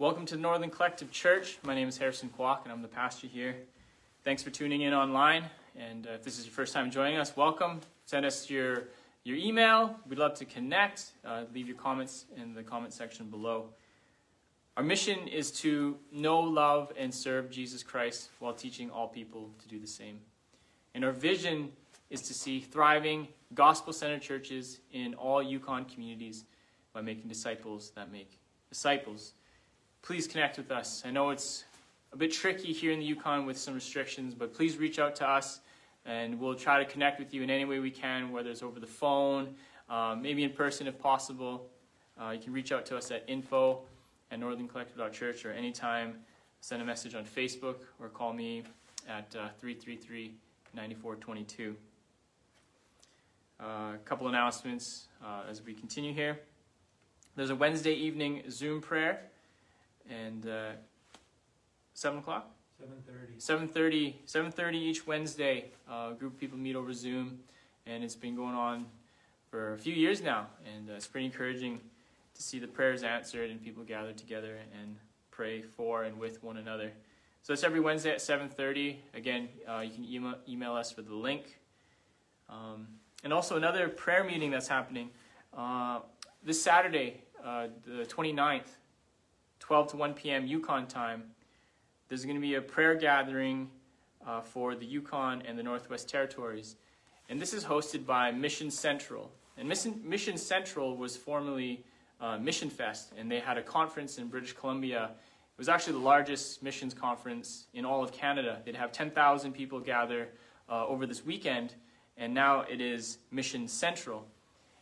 Welcome 0.00 0.26
to 0.26 0.36
Northern 0.36 0.70
Collective 0.70 1.10
Church. 1.10 1.58
My 1.64 1.74
name 1.74 1.88
is 1.88 1.98
Harrison 1.98 2.30
Kwok, 2.38 2.62
and 2.62 2.72
I'm 2.72 2.82
the 2.82 2.86
pastor 2.86 3.26
here. 3.26 3.56
Thanks 4.22 4.44
for 4.44 4.50
tuning 4.50 4.82
in 4.82 4.94
online. 4.94 5.46
And 5.76 6.06
uh, 6.06 6.10
if 6.10 6.22
this 6.22 6.38
is 6.38 6.44
your 6.44 6.52
first 6.52 6.72
time 6.72 6.88
joining 6.92 7.18
us, 7.18 7.36
welcome. 7.36 7.80
Send 8.04 8.24
us 8.24 8.48
your, 8.48 8.84
your 9.24 9.36
email. 9.36 9.98
We'd 10.08 10.20
love 10.20 10.34
to 10.34 10.44
connect. 10.44 11.06
Uh, 11.24 11.46
leave 11.52 11.66
your 11.66 11.76
comments 11.76 12.26
in 12.36 12.54
the 12.54 12.62
comment 12.62 12.94
section 12.94 13.26
below. 13.26 13.70
Our 14.76 14.84
mission 14.84 15.26
is 15.26 15.50
to 15.62 15.96
know, 16.12 16.38
love, 16.38 16.92
and 16.96 17.12
serve 17.12 17.50
Jesus 17.50 17.82
Christ 17.82 18.30
while 18.38 18.52
teaching 18.52 18.92
all 18.92 19.08
people 19.08 19.50
to 19.60 19.66
do 19.66 19.80
the 19.80 19.88
same. 19.88 20.20
And 20.94 21.04
our 21.04 21.10
vision 21.10 21.72
is 22.08 22.22
to 22.22 22.34
see 22.34 22.60
thriving, 22.60 23.26
gospel 23.52 23.92
centered 23.92 24.22
churches 24.22 24.78
in 24.92 25.14
all 25.14 25.42
Yukon 25.42 25.86
communities 25.86 26.44
by 26.92 27.00
making 27.00 27.28
disciples 27.28 27.90
that 27.96 28.12
make 28.12 28.38
disciples 28.68 29.32
please 30.02 30.26
connect 30.26 30.56
with 30.56 30.70
us. 30.70 31.02
I 31.04 31.10
know 31.10 31.30
it's 31.30 31.64
a 32.12 32.16
bit 32.16 32.32
tricky 32.32 32.72
here 32.72 32.92
in 32.92 33.00
the 33.00 33.04
Yukon 33.04 33.46
with 33.46 33.58
some 33.58 33.74
restrictions, 33.74 34.34
but 34.34 34.54
please 34.54 34.76
reach 34.76 34.98
out 34.98 35.16
to 35.16 35.28
us 35.28 35.60
and 36.06 36.40
we'll 36.40 36.54
try 36.54 36.82
to 36.82 36.90
connect 36.90 37.18
with 37.18 37.34
you 37.34 37.42
in 37.42 37.50
any 37.50 37.64
way 37.64 37.78
we 37.78 37.90
can, 37.90 38.32
whether 38.32 38.50
it's 38.50 38.62
over 38.62 38.80
the 38.80 38.86
phone, 38.86 39.54
um, 39.90 40.22
maybe 40.22 40.42
in 40.42 40.50
person 40.50 40.86
if 40.86 40.98
possible. 40.98 41.66
Uh, 42.20 42.30
you 42.30 42.40
can 42.40 42.52
reach 42.52 42.72
out 42.72 42.86
to 42.86 42.96
us 42.96 43.10
at 43.10 43.24
info 43.28 43.80
at 44.30 44.40
northerncollective.church 44.40 45.44
or 45.44 45.52
anytime 45.52 46.14
send 46.60 46.82
a 46.82 46.84
message 46.84 47.14
on 47.14 47.24
Facebook 47.24 47.76
or 48.00 48.08
call 48.08 48.32
me 48.32 48.62
at 49.08 49.34
uh, 49.36 49.48
333 49.60 50.34
9422. 50.74 51.76
Uh, 53.60 53.64
a 53.94 53.98
couple 54.04 54.28
announcements 54.28 55.08
uh, 55.24 55.42
as 55.48 55.62
we 55.62 55.74
continue 55.74 56.12
here. 56.12 56.40
There's 57.36 57.50
a 57.50 57.56
Wednesday 57.56 57.94
evening 57.94 58.42
Zoom 58.50 58.80
prayer 58.80 59.20
and 60.08 60.46
uh, 60.46 60.70
seven 61.94 62.18
o'clock. 62.18 62.50
Seven 63.38 63.66
thirty. 63.68 64.14
7.30 64.26 64.54
7.30 64.54 64.74
each 64.74 65.06
wednesday 65.06 65.64
uh, 65.90 66.10
a 66.12 66.14
group 66.14 66.34
of 66.34 66.38
people 66.38 66.56
meet 66.56 66.76
over 66.76 66.92
zoom 66.92 67.40
and 67.86 68.04
it's 68.04 68.14
been 68.14 68.36
going 68.36 68.54
on 68.54 68.86
for 69.50 69.74
a 69.74 69.78
few 69.78 69.94
years 69.94 70.22
now 70.22 70.46
and 70.76 70.88
uh, 70.88 70.92
it's 70.92 71.08
pretty 71.08 71.26
encouraging 71.26 71.80
to 72.34 72.42
see 72.42 72.60
the 72.60 72.68
prayers 72.68 73.02
answered 73.02 73.50
and 73.50 73.60
people 73.62 73.82
gather 73.82 74.12
together 74.12 74.58
and 74.80 74.96
pray 75.32 75.60
for 75.60 76.04
and 76.04 76.16
with 76.18 76.42
one 76.44 76.56
another 76.56 76.92
so 77.42 77.52
it's 77.52 77.64
every 77.64 77.80
wednesday 77.80 78.12
at 78.12 78.18
7.30 78.18 78.96
again 79.14 79.48
uh, 79.68 79.80
you 79.80 79.90
can 79.90 80.04
email, 80.04 80.34
email 80.48 80.74
us 80.74 80.92
for 80.92 81.02
the 81.02 81.14
link 81.14 81.58
um, 82.48 82.86
and 83.24 83.32
also 83.32 83.56
another 83.56 83.88
prayer 83.88 84.22
meeting 84.22 84.52
that's 84.52 84.68
happening 84.68 85.10
uh, 85.56 85.98
this 86.44 86.62
saturday 86.62 87.22
uh, 87.44 87.66
the 87.84 88.04
29th 88.04 88.77
12 89.60 89.88
to 89.88 89.96
1 89.96 90.14
p.m. 90.14 90.46
Yukon 90.46 90.86
time, 90.86 91.24
there's 92.08 92.24
going 92.24 92.36
to 92.36 92.40
be 92.40 92.54
a 92.54 92.60
prayer 92.60 92.94
gathering 92.94 93.70
uh, 94.26 94.40
for 94.40 94.74
the 94.74 94.86
Yukon 94.86 95.42
and 95.46 95.58
the 95.58 95.62
Northwest 95.62 96.08
Territories. 96.08 96.76
And 97.28 97.40
this 97.40 97.52
is 97.52 97.64
hosted 97.64 98.06
by 98.06 98.30
Mission 98.30 98.70
Central. 98.70 99.30
And 99.56 99.68
Mission, 99.68 100.00
Mission 100.04 100.38
Central 100.38 100.96
was 100.96 101.16
formerly 101.16 101.84
uh, 102.20 102.38
Mission 102.38 102.70
Fest, 102.70 103.12
and 103.16 103.30
they 103.30 103.40
had 103.40 103.58
a 103.58 103.62
conference 103.62 104.18
in 104.18 104.28
British 104.28 104.52
Columbia. 104.52 105.10
It 105.12 105.58
was 105.58 105.68
actually 105.68 105.94
the 105.94 106.04
largest 106.04 106.62
missions 106.62 106.94
conference 106.94 107.66
in 107.74 107.84
all 107.84 108.02
of 108.02 108.12
Canada. 108.12 108.60
They'd 108.64 108.76
have 108.76 108.92
10,000 108.92 109.52
people 109.52 109.80
gather 109.80 110.28
uh, 110.68 110.86
over 110.86 111.06
this 111.06 111.24
weekend, 111.24 111.74
and 112.16 112.32
now 112.32 112.62
it 112.62 112.80
is 112.80 113.18
Mission 113.30 113.68
Central. 113.68 114.26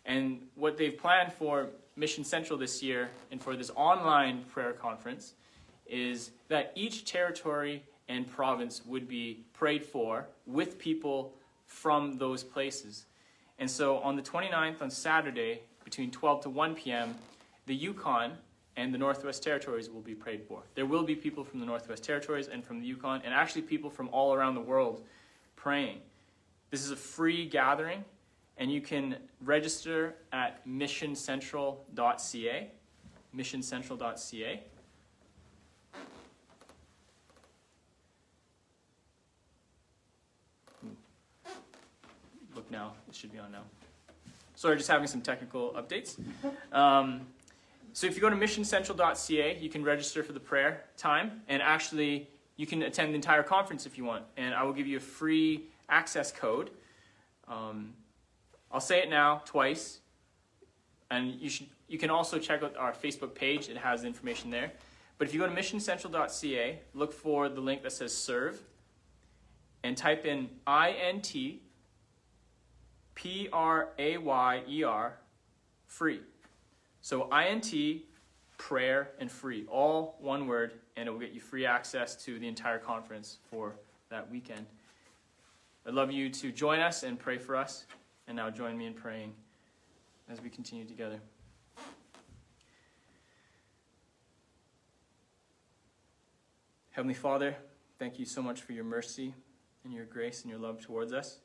And 0.04 0.42
what 0.54 0.76
they've 0.76 0.96
planned 0.96 1.32
for 1.32 1.70
Mission 1.96 2.24
Central 2.24 2.58
this 2.58 2.82
year 2.82 3.10
and 3.30 3.42
for 3.42 3.56
this 3.56 3.70
online 3.74 4.44
prayer 4.44 4.72
conference 4.72 5.34
is 5.86 6.30
that 6.48 6.72
each 6.74 7.04
territory 7.04 7.82
and 8.08 8.28
province 8.28 8.84
would 8.86 9.08
be 9.08 9.44
prayed 9.52 9.84
for 9.84 10.26
with 10.46 10.78
people 10.78 11.32
from 11.66 12.18
those 12.18 12.44
places. 12.44 13.06
And 13.58 13.70
so 13.70 13.98
on 13.98 14.16
the 14.16 14.22
29th, 14.22 14.82
on 14.82 14.90
Saturday, 14.90 15.60
between 15.84 16.10
12 16.10 16.42
to 16.42 16.50
1 16.50 16.74
p.m., 16.74 17.14
the 17.66 17.74
Yukon 17.74 18.32
and 18.76 18.92
the 18.92 18.98
Northwest 18.98 19.42
Territories 19.42 19.88
will 19.88 20.02
be 20.02 20.14
prayed 20.14 20.42
for. 20.42 20.62
There 20.74 20.86
will 20.86 21.02
be 21.02 21.16
people 21.16 21.42
from 21.44 21.60
the 21.60 21.66
Northwest 21.66 22.04
Territories 22.04 22.48
and 22.48 22.62
from 22.64 22.80
the 22.80 22.86
Yukon, 22.86 23.22
and 23.24 23.32
actually 23.32 23.62
people 23.62 23.88
from 23.88 24.08
all 24.10 24.34
around 24.34 24.54
the 24.54 24.60
world 24.60 25.02
praying. 25.56 25.98
This 26.70 26.84
is 26.84 26.90
a 26.90 26.96
free 26.96 27.46
gathering 27.46 28.04
and 28.58 28.72
you 28.72 28.80
can 28.80 29.16
register 29.42 30.14
at 30.32 30.66
missioncentral.ca. 30.66 32.70
Missioncentral.ca. 33.36 34.62
Look 42.54 42.70
now, 42.70 42.94
it 43.08 43.14
should 43.14 43.32
be 43.32 43.38
on 43.38 43.52
now. 43.52 43.62
Sorry, 44.54 44.76
just 44.76 44.88
having 44.88 45.06
some 45.06 45.20
technical 45.20 45.74
updates. 45.76 46.18
Um, 46.72 47.26
so 47.92 48.06
if 48.06 48.14
you 48.14 48.22
go 48.22 48.30
to 48.30 48.36
missioncentral.ca, 48.36 49.58
you 49.58 49.68
can 49.68 49.84
register 49.84 50.22
for 50.22 50.32
the 50.32 50.40
prayer 50.40 50.84
time, 50.96 51.42
and 51.48 51.60
actually 51.60 52.28
you 52.56 52.66
can 52.66 52.82
attend 52.82 53.10
the 53.10 53.16
entire 53.16 53.42
conference 53.42 53.84
if 53.84 53.98
you 53.98 54.04
want. 54.04 54.24
And 54.38 54.54
I 54.54 54.62
will 54.62 54.72
give 54.72 54.86
you 54.86 54.96
a 54.96 55.00
free 55.00 55.64
access 55.90 56.32
code. 56.32 56.70
Um, 57.48 57.92
I'll 58.76 58.80
say 58.80 58.98
it 58.98 59.08
now 59.08 59.40
twice. 59.46 60.00
And 61.10 61.30
you 61.40 61.48
should 61.48 61.68
you 61.88 61.96
can 61.96 62.10
also 62.10 62.38
check 62.38 62.62
out 62.62 62.76
our 62.76 62.92
Facebook 62.92 63.34
page. 63.34 63.70
It 63.70 63.78
has 63.78 64.04
information 64.04 64.50
there. 64.50 64.70
But 65.16 65.26
if 65.26 65.32
you 65.32 65.40
go 65.40 65.46
to 65.46 65.54
missioncentral.ca, 65.54 66.80
look 66.92 67.14
for 67.14 67.48
the 67.48 67.62
link 67.62 67.82
that 67.84 67.92
says 67.92 68.14
serve 68.14 68.60
and 69.82 69.96
type 69.96 70.26
in 70.26 70.50
INT 70.68 71.34
P 73.14 73.48
R 73.50 73.88
A 73.98 74.18
Y 74.18 74.62
E 74.68 74.84
R 74.84 75.16
free. 75.86 76.20
So 77.00 77.32
INT 77.32 77.72
prayer 78.58 79.12
and 79.18 79.32
free, 79.32 79.64
all 79.70 80.18
one 80.20 80.46
word, 80.46 80.72
and 80.98 81.08
it 81.08 81.10
will 81.10 81.20
get 81.20 81.32
you 81.32 81.40
free 81.40 81.64
access 81.64 82.14
to 82.26 82.38
the 82.38 82.46
entire 82.46 82.78
conference 82.78 83.38
for 83.50 83.76
that 84.10 84.30
weekend. 84.30 84.66
I'd 85.86 85.94
love 85.94 86.12
you 86.12 86.28
to 86.28 86.52
join 86.52 86.80
us 86.80 87.04
and 87.04 87.18
pray 87.18 87.38
for 87.38 87.56
us. 87.56 87.86
And 88.28 88.36
now 88.36 88.50
join 88.50 88.76
me 88.76 88.86
in 88.86 88.94
praying 88.94 89.34
as 90.28 90.40
we 90.40 90.50
continue 90.50 90.84
together. 90.84 91.20
Heavenly 96.90 97.14
Father, 97.14 97.54
thank 97.98 98.18
you 98.18 98.24
so 98.24 98.40
much 98.40 98.62
for 98.62 98.72
your 98.72 98.84
mercy 98.84 99.34
and 99.84 99.92
your 99.92 100.06
grace 100.06 100.42
and 100.42 100.50
your 100.50 100.58
love 100.58 100.80
towards 100.80 101.12
us. 101.12 101.38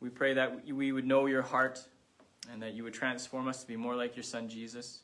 We 0.00 0.10
pray 0.10 0.34
that 0.34 0.66
we 0.66 0.92
would 0.92 1.06
know 1.06 1.26
your 1.26 1.42
heart 1.42 1.82
and 2.52 2.60
that 2.62 2.74
you 2.74 2.84
would 2.84 2.92
transform 2.92 3.48
us 3.48 3.62
to 3.62 3.66
be 3.66 3.76
more 3.76 3.96
like 3.96 4.14
your 4.14 4.22
son 4.22 4.48
Jesus. 4.48 5.00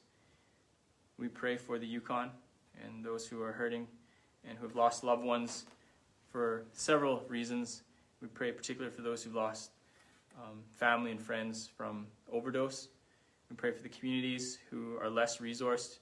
We 1.19 1.28
pray 1.28 1.56
for 1.56 1.78
the 1.78 1.87
Yukon 1.87 2.31
and 2.84 3.04
those 3.04 3.27
who 3.27 3.43
are 3.43 3.53
hurting 3.53 3.87
and 4.48 4.59
who 4.59 4.66
have 4.66 4.77
lost 4.77 5.03
loved 5.03 5.25
ones 5.25 5.65
for 6.31 6.65
several 6.72 7.22
reasons. 7.28 7.82
We 8.21 8.28
pray 8.28 8.53
particularly 8.53 8.94
for 8.94 9.03
those 9.03 9.25
who've 9.25 9.34
lost 9.34 9.71
um, 10.38 10.60
family 10.71 11.10
and 11.10 11.21
friends 11.21 11.69
from 11.76 12.06
overdose. 12.32 12.88
We 13.50 13.56
pray 13.56 13.72
for 13.72 13.82
the 13.82 13.88
communities 13.88 14.59
who 14.71 14.97
are 15.00 15.10
less 15.10 15.38
resourced, 15.38 15.99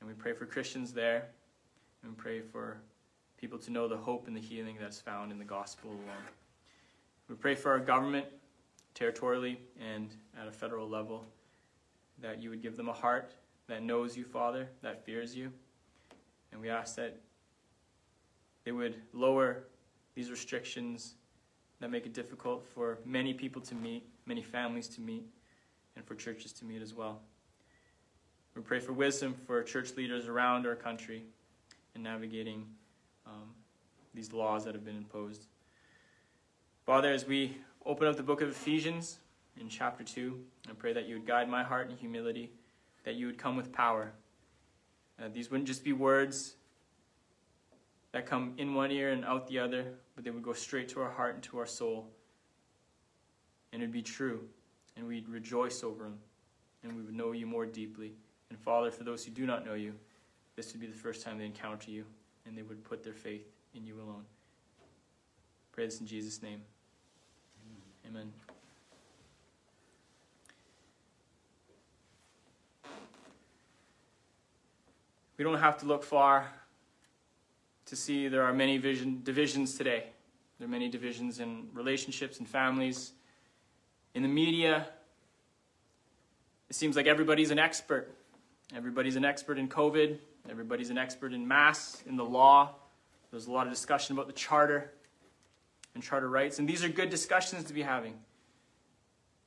and 0.00 0.08
we 0.08 0.14
pray 0.14 0.32
for 0.32 0.46
Christians 0.46 0.92
there, 0.92 1.28
and 2.02 2.12
we 2.12 2.16
pray 2.16 2.40
for 2.40 2.78
people 3.36 3.58
to 3.58 3.70
know 3.70 3.88
the 3.88 3.96
hope 3.96 4.26
and 4.26 4.36
the 4.36 4.40
healing 4.40 4.76
that's 4.80 5.00
found 5.00 5.32
in 5.32 5.38
the 5.38 5.44
gospel 5.44 5.90
alone. 5.90 6.24
We 7.28 7.34
pray 7.34 7.54
for 7.54 7.72
our 7.72 7.80
government, 7.80 8.26
territorially 8.94 9.58
and 9.80 10.14
at 10.40 10.46
a 10.46 10.52
federal 10.52 10.88
level, 10.88 11.24
that 12.20 12.40
you 12.42 12.50
would 12.50 12.62
give 12.62 12.76
them 12.76 12.88
a 12.88 12.92
heart 12.92 13.34
that 13.66 13.82
knows 13.82 14.16
you, 14.16 14.24
Father, 14.24 14.68
that 14.82 15.04
fears 15.04 15.34
you. 15.34 15.50
And 16.52 16.60
we 16.60 16.70
ask 16.70 16.94
that 16.96 17.18
they 18.64 18.72
would 18.72 18.96
lower 19.12 19.64
these 20.14 20.30
restrictions 20.30 21.16
that 21.80 21.90
make 21.90 22.06
it 22.06 22.14
difficult 22.14 22.64
for 22.74 22.98
many 23.04 23.34
people 23.34 23.60
to 23.62 23.74
meet, 23.74 24.06
many 24.26 24.42
families 24.42 24.88
to 24.88 25.00
meet, 25.00 25.24
and 25.96 26.04
for 26.04 26.14
churches 26.14 26.52
to 26.52 26.64
meet 26.64 26.82
as 26.82 26.94
well. 26.94 27.20
We 28.54 28.62
pray 28.62 28.80
for 28.80 28.92
wisdom 28.92 29.34
for 29.46 29.62
church 29.62 29.96
leaders 29.96 30.28
around 30.28 30.66
our 30.66 30.76
country 30.76 31.24
in 31.94 32.02
navigating 32.02 32.66
um, 33.26 33.50
these 34.14 34.32
laws 34.32 34.64
that 34.64 34.74
have 34.74 34.84
been 34.84 34.96
imposed. 34.96 35.46
Father, 36.86 37.10
as 37.10 37.26
we 37.26 37.56
open 37.84 38.06
up 38.06 38.16
the 38.16 38.22
book 38.22 38.40
of 38.40 38.48
Ephesians 38.48 39.18
in 39.60 39.68
chapter 39.68 40.04
2, 40.04 40.38
I 40.68 40.72
pray 40.74 40.92
that 40.92 41.06
you 41.06 41.16
would 41.16 41.26
guide 41.26 41.48
my 41.48 41.62
heart 41.62 41.90
in 41.90 41.96
humility, 41.96 42.52
that 43.04 43.14
you 43.14 43.26
would 43.26 43.38
come 43.38 43.56
with 43.56 43.72
power. 43.72 44.12
Uh, 45.18 45.28
these 45.32 45.50
wouldn't 45.50 45.66
just 45.66 45.82
be 45.82 45.92
words 45.92 46.54
that 48.12 48.26
come 48.26 48.54
in 48.58 48.74
one 48.74 48.90
ear 48.92 49.10
and 49.10 49.24
out 49.24 49.48
the 49.48 49.58
other, 49.58 49.86
but 50.14 50.24
they 50.24 50.30
would 50.30 50.42
go 50.42 50.52
straight 50.52 50.88
to 50.90 51.00
our 51.00 51.10
heart 51.10 51.34
and 51.34 51.42
to 51.44 51.58
our 51.58 51.66
soul. 51.66 52.06
And 53.72 53.82
it 53.82 53.86
would 53.86 53.92
be 53.92 54.02
true, 54.02 54.46
and 54.96 55.06
we'd 55.06 55.28
rejoice 55.28 55.82
over 55.82 56.04
them, 56.04 56.18
and 56.82 56.96
we 56.96 57.02
would 57.02 57.14
know 57.14 57.32
you 57.32 57.46
more 57.46 57.66
deeply. 57.66 58.12
And 58.50 58.58
Father, 58.58 58.90
for 58.90 59.04
those 59.04 59.24
who 59.24 59.32
do 59.32 59.46
not 59.46 59.64
know 59.64 59.74
you, 59.74 59.94
this 60.56 60.72
would 60.72 60.80
be 60.80 60.86
the 60.86 60.94
first 60.94 61.22
time 61.22 61.38
they 61.38 61.46
encounter 61.46 61.90
you 61.90 62.04
and 62.46 62.56
they 62.56 62.62
would 62.62 62.84
put 62.84 63.02
their 63.02 63.14
faith 63.14 63.46
in 63.74 63.86
you 63.86 63.96
alone. 63.96 64.24
Pray 65.72 65.86
this 65.86 66.00
in 66.00 66.06
Jesus' 66.06 66.42
name. 66.42 66.60
Amen. 68.06 68.32
We 75.36 75.42
don't 75.42 75.58
have 75.58 75.78
to 75.78 75.86
look 75.86 76.04
far 76.04 76.52
to 77.86 77.96
see 77.96 78.28
there 78.28 78.42
are 78.42 78.52
many 78.52 78.78
vision, 78.78 79.20
divisions 79.22 79.76
today. 79.76 80.04
There 80.58 80.66
are 80.66 80.70
many 80.70 80.88
divisions 80.88 81.40
in 81.40 81.68
relationships 81.72 82.38
and 82.38 82.48
families. 82.48 83.12
In 84.14 84.22
the 84.22 84.28
media, 84.28 84.86
it 86.68 86.76
seems 86.76 86.96
like 86.96 87.06
everybody's 87.06 87.50
an 87.50 87.58
expert. 87.58 88.14
Everybody's 88.74 89.16
an 89.16 89.24
expert 89.24 89.58
in 89.58 89.68
COVID. 89.68 90.18
Everybody's 90.48 90.90
an 90.90 90.98
expert 90.98 91.32
in 91.32 91.46
mass, 91.46 92.02
in 92.06 92.16
the 92.16 92.24
law. 92.24 92.74
There's 93.30 93.46
a 93.46 93.52
lot 93.52 93.66
of 93.66 93.72
discussion 93.72 94.14
about 94.14 94.26
the 94.26 94.32
charter 94.32 94.92
and 95.94 96.02
charter 96.02 96.28
rights, 96.28 96.58
and 96.58 96.68
these 96.68 96.84
are 96.84 96.88
good 96.88 97.10
discussions 97.10 97.64
to 97.64 97.72
be 97.72 97.82
having. 97.82 98.14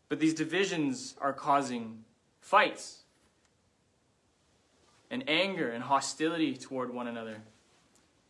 But 0.10 0.19
these 0.19 0.34
divisions 0.34 1.16
are 1.19 1.34
causing 1.34 2.04
fights 2.39 3.04
and 5.12 5.24
anger 5.30 5.69
and 5.69 5.84
hostility 5.84 6.56
toward 6.56 6.94
one 6.94 7.07
another. 7.07 7.42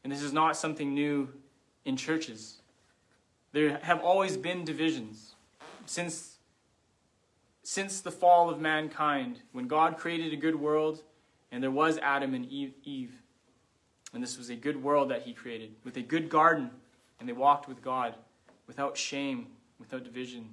And 0.08 0.16
this 0.16 0.24
is 0.24 0.32
not 0.32 0.56
something 0.56 0.94
new 0.94 1.28
in 1.84 1.98
churches. 1.98 2.62
There 3.52 3.78
have 3.82 4.02
always 4.02 4.38
been 4.38 4.64
divisions 4.64 5.36
since, 5.86 6.38
since 7.62 8.00
the 8.00 8.10
fall 8.10 8.50
of 8.50 8.58
mankind, 8.58 9.42
when 9.52 9.68
God 9.68 9.98
created 9.98 10.32
a 10.32 10.38
good 10.38 10.56
world 10.56 11.04
and 11.52 11.62
there 11.62 11.72
was 11.72 11.98
Adam 11.98 12.34
and 12.34 12.46
Eve, 12.46 12.72
Eve. 12.86 13.16
And 14.14 14.24
this 14.24 14.38
was 14.38 14.50
a 14.50 14.56
good 14.56 14.82
world 14.82 15.12
that 15.12 15.24
he 15.24 15.34
created 15.34 15.76
with 15.84 15.98
a 15.98 16.02
good 16.02 16.30
garden, 16.30 16.72
and 17.20 17.28
they 17.28 17.34
walked 17.34 17.68
with 17.68 17.82
God 17.82 18.16
without 18.66 18.96
shame, 18.96 19.48
without 19.78 20.06
division. 20.06 20.48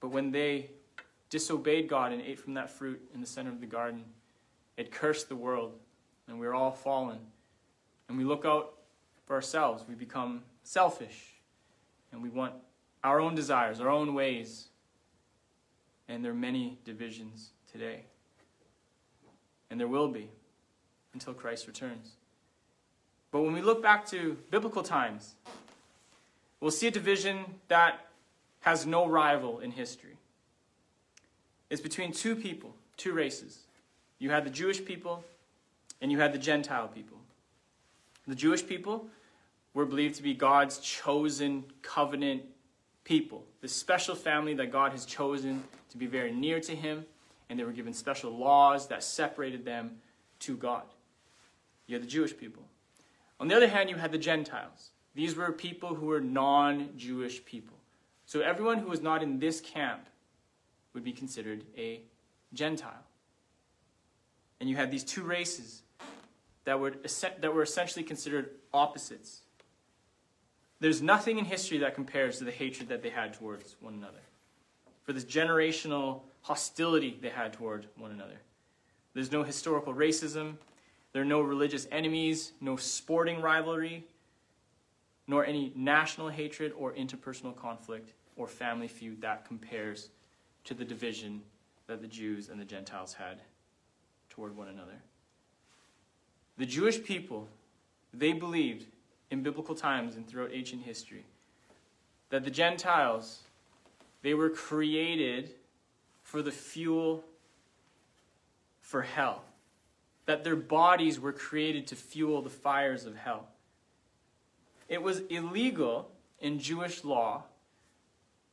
But 0.00 0.08
when 0.08 0.32
they 0.32 0.70
disobeyed 1.30 1.88
God 1.88 2.12
and 2.12 2.20
ate 2.20 2.40
from 2.40 2.54
that 2.54 2.68
fruit 2.68 3.00
in 3.14 3.20
the 3.20 3.28
center 3.28 3.50
of 3.50 3.60
the 3.60 3.66
garden, 3.68 4.06
it 4.76 4.90
cursed 4.90 5.28
the 5.28 5.36
world, 5.36 5.78
and 6.28 6.38
we 6.38 6.46
are 6.46 6.54
all 6.54 6.70
fallen. 6.70 7.18
And 8.08 8.16
we 8.16 8.24
look 8.24 8.44
out 8.44 8.74
for 9.26 9.34
ourselves. 9.34 9.84
We 9.88 9.94
become 9.94 10.42
selfish, 10.62 11.34
and 12.12 12.22
we 12.22 12.28
want 12.28 12.54
our 13.02 13.20
own 13.20 13.34
desires, 13.34 13.80
our 13.80 13.88
own 13.88 14.14
ways. 14.14 14.68
And 16.08 16.24
there 16.24 16.32
are 16.32 16.36
many 16.36 16.78
divisions 16.84 17.50
today. 17.70 18.04
And 19.70 19.78
there 19.78 19.88
will 19.88 20.08
be 20.08 20.30
until 21.12 21.34
Christ 21.34 21.66
returns. 21.66 22.12
But 23.30 23.42
when 23.42 23.52
we 23.52 23.60
look 23.60 23.82
back 23.82 24.06
to 24.06 24.38
biblical 24.50 24.82
times, 24.82 25.34
we'll 26.60 26.70
see 26.70 26.86
a 26.86 26.90
division 26.90 27.44
that 27.68 28.06
has 28.60 28.86
no 28.86 29.06
rival 29.06 29.60
in 29.60 29.70
history. 29.70 30.16
It's 31.68 31.82
between 31.82 32.12
two 32.12 32.34
people, 32.34 32.74
two 32.96 33.12
races. 33.12 33.60
You 34.18 34.30
had 34.30 34.44
the 34.44 34.50
Jewish 34.50 34.82
people 34.84 35.24
and 36.00 36.10
you 36.12 36.18
had 36.18 36.32
the 36.32 36.38
Gentile 36.38 36.88
people. 36.88 37.18
The 38.26 38.34
Jewish 38.34 38.66
people 38.66 39.06
were 39.74 39.86
believed 39.86 40.16
to 40.16 40.22
be 40.22 40.34
God's 40.34 40.78
chosen 40.78 41.64
covenant 41.82 42.42
people, 43.04 43.44
the 43.60 43.68
special 43.68 44.14
family 44.14 44.54
that 44.54 44.70
God 44.70 44.92
has 44.92 45.06
chosen 45.06 45.64
to 45.90 45.96
be 45.96 46.06
very 46.06 46.32
near 46.32 46.60
to 46.60 46.74
Him, 46.74 47.06
and 47.48 47.58
they 47.58 47.64
were 47.64 47.72
given 47.72 47.92
special 47.92 48.30
laws 48.30 48.88
that 48.88 49.02
separated 49.02 49.64
them 49.64 49.96
to 50.40 50.56
God. 50.56 50.82
You 51.86 51.94
had 51.94 52.02
the 52.02 52.08
Jewish 52.08 52.36
people. 52.36 52.62
On 53.40 53.48
the 53.48 53.56
other 53.56 53.68
hand, 53.68 53.88
you 53.88 53.96
had 53.96 54.12
the 54.12 54.18
Gentiles. 54.18 54.90
These 55.14 55.36
were 55.36 55.50
people 55.52 55.94
who 55.94 56.06
were 56.06 56.20
non 56.20 56.90
Jewish 56.96 57.44
people. 57.44 57.76
So 58.26 58.40
everyone 58.40 58.78
who 58.78 58.88
was 58.88 59.00
not 59.00 59.22
in 59.22 59.38
this 59.38 59.60
camp 59.60 60.06
would 60.92 61.02
be 61.02 61.12
considered 61.12 61.64
a 61.76 62.02
Gentile. 62.52 63.04
And 64.60 64.68
you 64.68 64.76
had 64.76 64.90
these 64.90 65.04
two 65.04 65.22
races 65.22 65.82
that 66.68 66.78
were, 66.78 66.92
that 67.40 67.54
were 67.54 67.62
essentially 67.62 68.04
considered 68.04 68.50
opposites. 68.74 69.40
There's 70.80 71.00
nothing 71.00 71.38
in 71.38 71.46
history 71.46 71.78
that 71.78 71.94
compares 71.94 72.36
to 72.38 72.44
the 72.44 72.50
hatred 72.50 72.90
that 72.90 73.02
they 73.02 73.08
had 73.08 73.32
towards 73.32 73.76
one 73.80 73.94
another, 73.94 74.20
for 75.02 75.14
this 75.14 75.24
generational 75.24 76.20
hostility 76.42 77.16
they 77.22 77.30
had 77.30 77.54
toward 77.54 77.88
one 77.96 78.10
another. 78.10 78.36
There's 79.14 79.32
no 79.32 79.42
historical 79.42 79.94
racism, 79.94 80.56
there 81.14 81.22
are 81.22 81.24
no 81.24 81.40
religious 81.40 81.88
enemies, 81.90 82.52
no 82.60 82.76
sporting 82.76 83.40
rivalry, 83.40 84.04
nor 85.26 85.46
any 85.46 85.72
national 85.74 86.28
hatred 86.28 86.74
or 86.76 86.92
interpersonal 86.92 87.56
conflict 87.56 88.12
or 88.36 88.46
family 88.46 88.88
feud 88.88 89.22
that 89.22 89.46
compares 89.46 90.10
to 90.64 90.74
the 90.74 90.84
division 90.84 91.40
that 91.86 92.02
the 92.02 92.06
Jews 92.06 92.50
and 92.50 92.60
the 92.60 92.66
Gentiles 92.66 93.14
had 93.14 93.40
toward 94.28 94.54
one 94.54 94.68
another. 94.68 95.00
The 96.58 96.66
Jewish 96.66 97.02
people, 97.02 97.48
they 98.12 98.32
believed 98.32 98.86
in 99.30 99.42
biblical 99.42 99.74
times 99.74 100.16
and 100.16 100.26
throughout 100.26 100.50
ancient 100.52 100.82
history 100.82 101.24
that 102.30 102.44
the 102.44 102.50
Gentiles, 102.50 103.40
they 104.22 104.34
were 104.34 104.50
created 104.50 105.50
for 106.22 106.42
the 106.42 106.50
fuel 106.50 107.24
for 108.82 109.02
hell. 109.02 109.42
That 110.26 110.44
their 110.44 110.56
bodies 110.56 111.18
were 111.18 111.32
created 111.32 111.86
to 111.86 111.96
fuel 111.96 112.42
the 112.42 112.50
fires 112.50 113.06
of 113.06 113.16
hell. 113.16 113.46
It 114.88 115.02
was 115.02 115.20
illegal 115.30 116.10
in 116.40 116.58
Jewish 116.58 117.04
law 117.04 117.44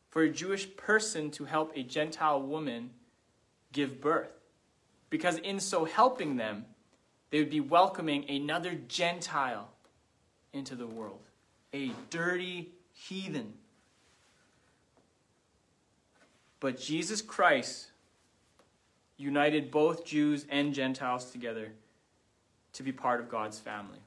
for 0.10 0.22
a 0.22 0.30
Jewish 0.30 0.74
person 0.78 1.31
to 1.31 1.46
help 1.46 1.74
a 1.75 1.84
Gentile 1.84 2.42
woman 2.42 2.92
give 3.74 4.00
birth. 4.00 4.31
Because 5.10 5.38
in 5.40 5.60
so 5.60 5.84
helping 5.84 6.38
them, 6.38 6.66
they 7.30 7.39
would 7.39 7.50
be 7.50 7.60
welcoming 7.60 8.30
another 8.30 8.75
Gentile 8.88 9.69
into 10.54 10.75
the 10.75 10.88
world, 10.88 11.22
a 11.74 11.92
dirty 12.10 12.72
heathen. 12.94 13.54
But 16.60 16.80
Jesus 16.80 17.22
Christ 17.22 17.88
united 19.18 19.72
both 19.72 20.06
Jews 20.06 20.45
and 20.50 20.74
Gentiles 20.74 21.31
together 21.31 21.72
to 22.74 22.84
be 22.84 22.91
part 22.91 23.20
of 23.20 23.29
God's 23.29 23.60
family. 23.60 24.00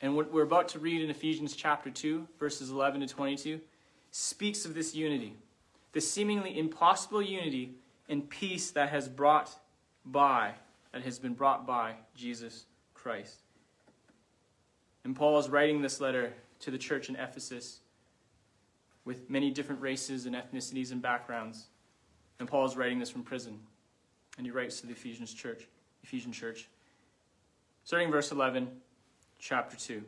And 0.00 0.16
what 0.16 0.32
we're 0.32 0.42
about 0.42 0.68
to 0.70 0.78
read 0.78 1.02
in 1.02 1.10
Ephesians 1.10 1.56
chapter 1.56 1.90
2, 1.90 2.26
verses 2.38 2.70
11 2.70 3.00
to 3.00 3.06
22 3.06 3.60
speaks 4.10 4.64
of 4.64 4.74
this 4.74 4.94
unity, 4.94 5.34
the 5.92 6.00
seemingly 6.00 6.58
impossible 6.58 7.22
unity 7.22 7.74
and 8.08 8.28
peace 8.28 8.70
that 8.72 8.90
has 8.90 9.08
brought 9.08 9.50
by, 10.04 10.52
that 10.94 11.02
has 11.02 11.18
been 11.18 11.34
brought 11.34 11.66
by 11.66 11.92
Jesus 12.14 12.66
Christ. 12.94 13.40
And 15.02 15.16
Paul 15.16 15.38
is 15.40 15.48
writing 15.48 15.82
this 15.82 16.00
letter 16.00 16.32
to 16.60 16.70
the 16.70 16.78
church 16.78 17.08
in 17.08 17.16
Ephesus 17.16 17.80
with 19.04 19.28
many 19.28 19.50
different 19.50 19.82
races 19.82 20.24
and 20.24 20.36
ethnicities 20.36 20.92
and 20.92 21.02
backgrounds. 21.02 21.66
And 22.38 22.48
Paul 22.48 22.64
is 22.64 22.76
writing 22.76 23.00
this 23.00 23.10
from 23.10 23.24
prison. 23.24 23.58
And 24.38 24.46
he 24.46 24.52
writes 24.52 24.80
to 24.80 24.86
the 24.86 24.92
Ephesians 24.92 25.34
church, 25.34 25.66
Ephesian 26.04 26.30
church. 26.30 26.68
Starting 27.84 28.10
verse 28.12 28.30
11, 28.30 28.68
chapter 29.40 29.76
2. 29.76 30.00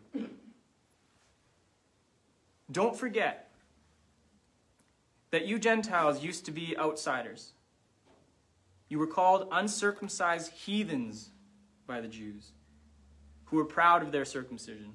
Don't 2.71 2.97
forget 2.97 3.51
that 5.33 5.47
you 5.47 5.59
Gentiles 5.59 6.23
used 6.23 6.45
to 6.45 6.53
be 6.53 6.79
outsiders. 6.79 7.53
You 8.89 8.99
were 8.99 9.07
called 9.07 9.49
uncircumcised 9.51 10.53
heathens 10.53 11.31
by 11.87 12.01
the 12.01 12.09
Jews, 12.09 12.53
who 13.47 13.57
were 13.57 13.65
proud 13.65 14.03
of 14.03 14.13
their 14.13 14.25
circumcision, 14.25 14.95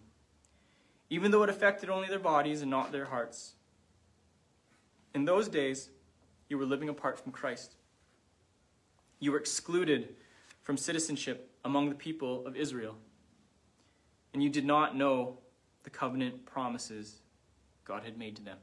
even 1.09 1.31
though 1.31 1.43
it 1.43 1.49
affected 1.49 1.89
only 1.89 2.07
their 2.07 2.19
bodies 2.19 2.61
and 2.61 2.71
not 2.71 2.91
their 2.91 3.05
hearts. 3.05 3.53
In 5.13 5.25
those 5.25 5.49
days, 5.49 5.89
you 6.47 6.57
were 6.57 6.65
living 6.65 6.89
apart 6.89 7.19
from 7.19 7.31
Christ. 7.31 7.75
You 9.19 9.31
were 9.31 9.39
excluded 9.39 10.15
from 10.63 10.77
citizenship 10.77 11.51
among 11.65 11.89
the 11.89 11.95
people 11.95 12.45
of 12.45 12.55
Israel, 12.55 12.95
and 14.33 14.41
you 14.41 14.49
did 14.49 14.65
not 14.65 14.95
know 14.95 15.37
the 15.83 15.89
covenant 15.89 16.45
promises 16.45 17.21
God 17.83 18.03
had 18.03 18.17
made 18.17 18.37
to 18.37 18.43
them. 18.43 18.57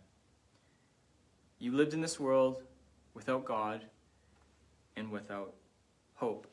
You 1.59 1.73
lived 1.73 1.93
in 1.93 2.01
this 2.01 2.19
world 2.19 2.63
without 3.15 3.45
God 3.45 3.85
and 4.99 5.11
without 5.11 5.55
hope. 6.17 6.47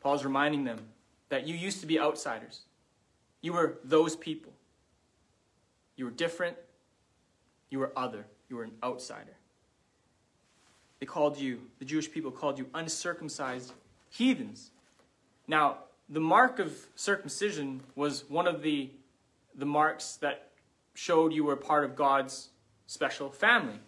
Paul's 0.00 0.24
reminding 0.24 0.64
them 0.64 0.78
that 1.28 1.46
you 1.46 1.54
used 1.54 1.80
to 1.80 1.86
be 1.86 1.98
outsiders. 1.98 2.60
You 3.40 3.52
were 3.52 3.78
those 3.84 4.14
people. 4.14 4.52
You 5.96 6.04
were 6.04 6.10
different. 6.10 6.56
You 7.70 7.78
were 7.78 7.92
other. 7.96 8.26
You 8.48 8.56
were 8.56 8.64
an 8.64 8.72
outsider. 8.82 9.36
They 11.00 11.06
called 11.06 11.38
you, 11.38 11.60
the 11.78 11.84
Jewish 11.84 12.10
people 12.10 12.30
called 12.30 12.58
you 12.58 12.66
uncircumcised 12.74 13.72
heathens. 14.10 14.70
Now, 15.46 15.78
the 16.08 16.20
mark 16.20 16.58
of 16.58 16.86
circumcision 16.94 17.80
was 17.96 18.24
one 18.28 18.46
of 18.46 18.62
the, 18.62 18.90
the 19.54 19.66
marks 19.66 20.16
that 20.16 20.50
showed 20.94 21.32
you 21.32 21.44
were 21.44 21.56
part 21.56 21.84
of 21.84 21.96
God's 21.96 22.48
special 22.86 23.28
family. 23.28 23.80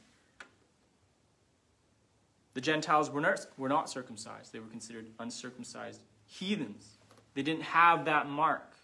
The 2.58 2.62
Gentiles 2.62 3.08
were 3.08 3.20
not, 3.20 3.46
were 3.56 3.68
not 3.68 3.88
circumcised, 3.88 4.52
they 4.52 4.58
were 4.58 4.66
considered 4.66 5.06
uncircumcised 5.20 6.02
heathens. 6.26 6.98
They 7.34 7.42
didn't 7.42 7.62
have 7.62 8.06
that 8.06 8.28
mark. 8.28 8.74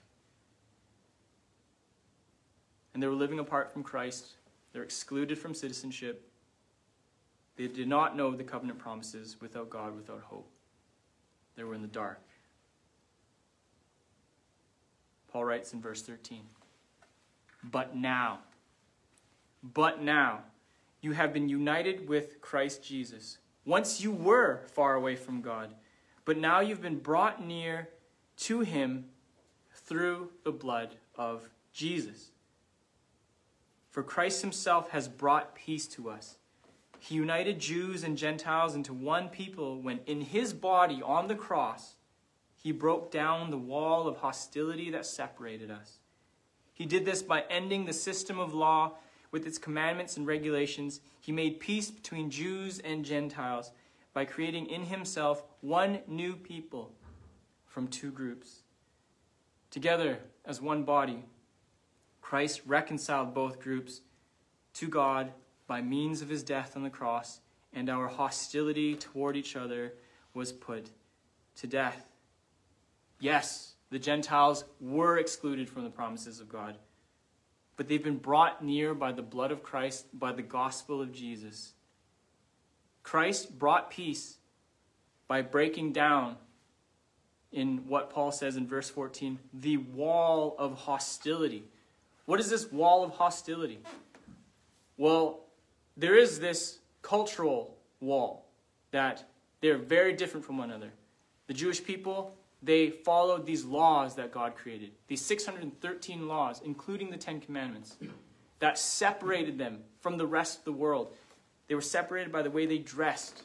And 2.92 3.02
they 3.02 3.08
were 3.08 3.14
living 3.14 3.40
apart 3.40 3.72
from 3.72 3.82
Christ. 3.82 4.34
They're 4.72 4.84
excluded 4.84 5.40
from 5.40 5.54
citizenship. 5.54 6.30
They 7.56 7.66
did 7.66 7.88
not 7.88 8.16
know 8.16 8.36
the 8.36 8.44
covenant 8.44 8.78
promises 8.78 9.38
without 9.40 9.70
God, 9.70 9.96
without 9.96 10.20
hope. 10.20 10.48
They 11.56 11.64
were 11.64 11.74
in 11.74 11.82
the 11.82 11.88
dark. 11.88 12.22
Paul 15.32 15.46
writes 15.46 15.72
in 15.72 15.80
verse 15.82 16.00
13 16.00 16.42
But 17.64 17.96
now, 17.96 18.38
but 19.64 20.00
now, 20.00 20.44
you 21.00 21.10
have 21.10 21.32
been 21.32 21.48
united 21.48 22.08
with 22.08 22.40
Christ 22.40 22.84
Jesus. 22.84 23.38
Once 23.64 24.00
you 24.00 24.12
were 24.12 24.62
far 24.66 24.94
away 24.94 25.16
from 25.16 25.40
God, 25.40 25.74
but 26.24 26.36
now 26.36 26.60
you've 26.60 26.82
been 26.82 26.98
brought 26.98 27.44
near 27.44 27.88
to 28.36 28.60
him 28.60 29.06
through 29.72 30.30
the 30.44 30.52
blood 30.52 30.96
of 31.16 31.48
Jesus. 31.72 32.30
For 33.90 34.02
Christ 34.02 34.42
himself 34.42 34.90
has 34.90 35.08
brought 35.08 35.54
peace 35.54 35.86
to 35.88 36.10
us. 36.10 36.36
He 36.98 37.14
united 37.14 37.58
Jews 37.58 38.02
and 38.02 38.16
Gentiles 38.16 38.74
into 38.74 38.92
one 38.92 39.28
people 39.28 39.80
when, 39.80 40.00
in 40.06 40.22
his 40.22 40.52
body 40.52 41.02
on 41.02 41.28
the 41.28 41.34
cross, 41.34 41.96
he 42.56 42.72
broke 42.72 43.10
down 43.10 43.50
the 43.50 43.58
wall 43.58 44.08
of 44.08 44.16
hostility 44.16 44.90
that 44.90 45.04
separated 45.04 45.70
us. 45.70 45.98
He 46.72 46.86
did 46.86 47.04
this 47.04 47.22
by 47.22 47.44
ending 47.50 47.84
the 47.84 47.92
system 47.92 48.38
of 48.38 48.54
law 48.54 48.94
with 49.34 49.48
its 49.48 49.58
commandments 49.58 50.16
and 50.16 50.28
regulations. 50.28 51.00
He 51.18 51.32
made 51.32 51.58
peace 51.58 51.90
between 51.90 52.30
Jews 52.30 52.78
and 52.78 53.04
Gentiles 53.04 53.72
by 54.12 54.26
creating 54.26 54.66
in 54.66 54.84
himself 54.84 55.42
one 55.60 55.98
new 56.06 56.36
people 56.36 56.92
from 57.66 57.88
two 57.88 58.12
groups. 58.12 58.62
Together 59.72 60.20
as 60.44 60.60
one 60.60 60.84
body, 60.84 61.24
Christ 62.22 62.62
reconciled 62.64 63.34
both 63.34 63.58
groups 63.58 64.02
to 64.74 64.86
God 64.86 65.32
by 65.66 65.82
means 65.82 66.22
of 66.22 66.28
his 66.28 66.44
death 66.44 66.76
on 66.76 66.84
the 66.84 66.88
cross, 66.88 67.40
and 67.72 67.90
our 67.90 68.06
hostility 68.06 68.94
toward 68.94 69.36
each 69.36 69.56
other 69.56 69.94
was 70.32 70.52
put 70.52 70.90
to 71.56 71.66
death. 71.66 72.06
Yes, 73.18 73.74
the 73.90 73.98
Gentiles 73.98 74.64
were 74.80 75.18
excluded 75.18 75.68
from 75.68 75.82
the 75.82 75.90
promises 75.90 76.38
of 76.38 76.48
God, 76.48 76.78
but 77.76 77.88
they've 77.88 78.02
been 78.02 78.18
brought 78.18 78.64
near 78.64 78.94
by 78.94 79.12
the 79.12 79.22
blood 79.22 79.50
of 79.50 79.62
Christ, 79.62 80.06
by 80.12 80.32
the 80.32 80.42
gospel 80.42 81.00
of 81.00 81.12
Jesus. 81.12 81.72
Christ 83.02 83.58
brought 83.58 83.90
peace 83.90 84.36
by 85.28 85.42
breaking 85.42 85.92
down, 85.92 86.36
in 87.52 87.86
what 87.86 88.10
Paul 88.10 88.32
says 88.32 88.56
in 88.56 88.66
verse 88.66 88.90
14, 88.90 89.38
the 89.52 89.76
wall 89.76 90.56
of 90.58 90.74
hostility. 90.74 91.64
What 92.26 92.40
is 92.40 92.50
this 92.50 92.70
wall 92.72 93.04
of 93.04 93.12
hostility? 93.12 93.78
Well, 94.96 95.40
there 95.96 96.16
is 96.16 96.40
this 96.40 96.78
cultural 97.02 97.76
wall 98.00 98.46
that 98.90 99.24
they're 99.60 99.78
very 99.78 100.14
different 100.14 100.44
from 100.44 100.58
one 100.58 100.70
another. 100.70 100.90
The 101.46 101.54
Jewish 101.54 101.82
people, 101.82 102.36
they 102.64 102.88
followed 102.88 103.44
these 103.44 103.64
laws 103.64 104.14
that 104.16 104.32
God 104.32 104.56
created, 104.56 104.92
these 105.06 105.20
613 105.20 106.26
laws, 106.26 106.62
including 106.64 107.10
the 107.10 107.16
Ten 107.16 107.40
Commandments, 107.40 107.96
that 108.58 108.78
separated 108.78 109.58
them 109.58 109.80
from 110.00 110.16
the 110.16 110.26
rest 110.26 110.60
of 110.60 110.64
the 110.64 110.72
world. 110.72 111.14
They 111.68 111.74
were 111.74 111.82
separated 111.82 112.32
by 112.32 112.42
the 112.42 112.50
way 112.50 112.64
they 112.64 112.78
dressed, 112.78 113.42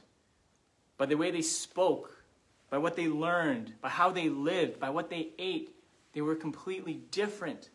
by 0.98 1.06
the 1.06 1.18
way 1.18 1.32
they 1.32 1.42
spoke, 1.42 2.24
by 2.70 2.78
what 2.78 2.96
they 2.96 3.08
learned, 3.08 3.74
by 3.82 3.90
how 3.90 4.12
they 4.12 4.30
lived, 4.30 4.80
by 4.80 4.90
what 4.90 5.10
they 5.10 5.30
ate. 5.38 5.76
They 6.14 6.22
were 6.22 6.36
completely 6.36 7.02
different. 7.12 7.70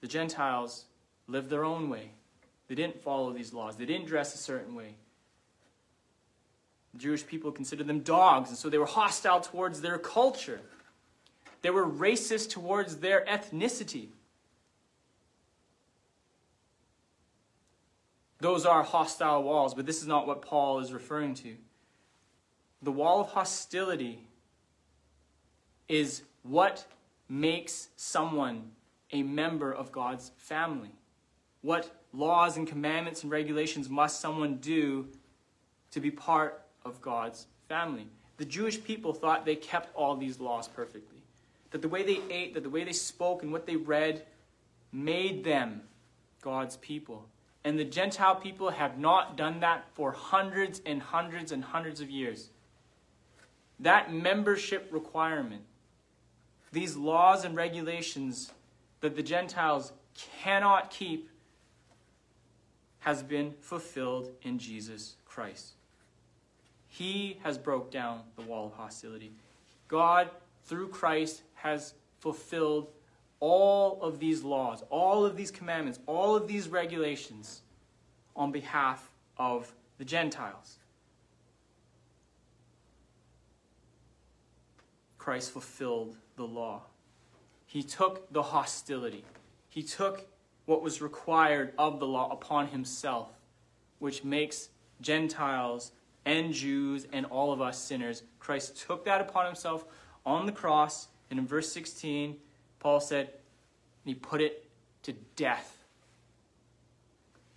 The 0.00 0.08
Gentiles 0.08 0.86
lived 1.28 1.50
their 1.50 1.64
own 1.64 1.88
way. 1.88 2.10
They 2.68 2.74
didn't 2.74 3.02
follow 3.02 3.32
these 3.32 3.52
laws, 3.52 3.76
they 3.76 3.86
didn't 3.86 4.06
dress 4.06 4.34
a 4.34 4.38
certain 4.38 4.74
way. 4.74 4.96
Jewish 6.96 7.26
people 7.26 7.52
considered 7.52 7.86
them 7.86 8.00
dogs, 8.00 8.48
and 8.48 8.58
so 8.58 8.68
they 8.68 8.78
were 8.78 8.86
hostile 8.86 9.40
towards 9.40 9.80
their 9.80 9.98
culture. 9.98 10.60
They 11.62 11.70
were 11.70 11.86
racist 11.86 12.50
towards 12.50 12.96
their 12.96 13.24
ethnicity. 13.26 14.08
Those 18.40 18.64
are 18.64 18.82
hostile 18.82 19.42
walls, 19.42 19.74
but 19.74 19.86
this 19.86 20.00
is 20.00 20.06
not 20.06 20.26
what 20.26 20.42
Paul 20.42 20.80
is 20.80 20.92
referring 20.92 21.34
to. 21.34 21.56
The 22.82 22.90
wall 22.90 23.20
of 23.20 23.28
hostility 23.28 24.26
is 25.88 26.22
what 26.42 26.86
makes 27.28 27.88
someone 27.96 28.70
a 29.12 29.22
member 29.22 29.72
of 29.72 29.92
God's 29.92 30.32
family. 30.38 30.92
What 31.60 31.94
laws 32.14 32.56
and 32.56 32.66
commandments 32.66 33.22
and 33.22 33.30
regulations 33.30 33.90
must 33.90 34.20
someone 34.20 34.56
do 34.56 35.08
to 35.90 36.00
be 36.00 36.10
part 36.10 36.62
of 36.84 37.00
God's 37.00 37.46
family? 37.68 38.06
The 38.36 38.44
Jewish 38.44 38.82
people 38.82 39.12
thought 39.12 39.44
they 39.44 39.56
kept 39.56 39.94
all 39.94 40.16
these 40.16 40.40
laws 40.40 40.66
perfectly. 40.66 41.18
That 41.70 41.82
the 41.82 41.88
way 41.88 42.02
they 42.02 42.20
ate, 42.30 42.54
that 42.54 42.62
the 42.62 42.70
way 42.70 42.84
they 42.84 42.92
spoke, 42.92 43.42
and 43.42 43.52
what 43.52 43.66
they 43.66 43.76
read 43.76 44.22
made 44.92 45.44
them 45.44 45.82
God's 46.40 46.76
people. 46.78 47.26
And 47.64 47.78
the 47.78 47.84
Gentile 47.84 48.36
people 48.36 48.70
have 48.70 48.98
not 48.98 49.36
done 49.36 49.60
that 49.60 49.84
for 49.94 50.12
hundreds 50.12 50.80
and 50.86 51.02
hundreds 51.02 51.52
and 51.52 51.62
hundreds 51.62 52.00
of 52.00 52.10
years. 52.10 52.48
That 53.78 54.12
membership 54.12 54.88
requirement, 54.90 55.62
these 56.72 56.96
laws 56.96 57.44
and 57.44 57.54
regulations 57.54 58.52
that 59.00 59.16
the 59.16 59.22
Gentiles 59.22 59.92
cannot 60.42 60.90
keep, 60.90 61.28
has 63.00 63.22
been 63.22 63.54
fulfilled 63.60 64.30
in 64.42 64.58
Jesus 64.58 65.16
Christ. 65.26 65.72
He 66.90 67.38
has 67.44 67.56
broke 67.56 67.90
down 67.90 68.22
the 68.36 68.42
wall 68.42 68.66
of 68.66 68.72
hostility. 68.72 69.32
God, 69.86 70.28
through 70.64 70.88
Christ, 70.88 71.42
has 71.54 71.94
fulfilled 72.18 72.88
all 73.38 74.02
of 74.02 74.18
these 74.18 74.42
laws, 74.42 74.82
all 74.90 75.24
of 75.24 75.36
these 75.36 75.52
commandments, 75.52 76.00
all 76.06 76.36
of 76.36 76.48
these 76.48 76.68
regulations 76.68 77.62
on 78.34 78.50
behalf 78.50 79.10
of 79.38 79.72
the 79.98 80.04
Gentiles. 80.04 80.78
Christ 85.16 85.52
fulfilled 85.52 86.16
the 86.36 86.44
law. 86.44 86.82
He 87.66 87.84
took 87.84 88.32
the 88.32 88.42
hostility. 88.42 89.24
He 89.68 89.84
took 89.84 90.26
what 90.66 90.82
was 90.82 91.00
required 91.00 91.72
of 91.78 92.00
the 92.00 92.06
law 92.06 92.30
upon 92.32 92.68
himself, 92.68 93.28
which 94.00 94.24
makes 94.24 94.70
Gentiles 95.00 95.92
and 96.24 96.52
Jews 96.52 97.06
and 97.12 97.26
all 97.26 97.52
of 97.52 97.60
us 97.60 97.78
sinners. 97.78 98.22
Christ 98.38 98.78
took 98.78 99.04
that 99.04 99.20
upon 99.20 99.46
himself 99.46 99.84
on 100.24 100.46
the 100.46 100.52
cross, 100.52 101.08
and 101.30 101.38
in 101.38 101.46
verse 101.46 101.72
16, 101.72 102.36
Paul 102.78 103.00
said, 103.00 103.30
He 104.04 104.14
put 104.14 104.40
it 104.40 104.68
to 105.04 105.12
death. 105.36 105.84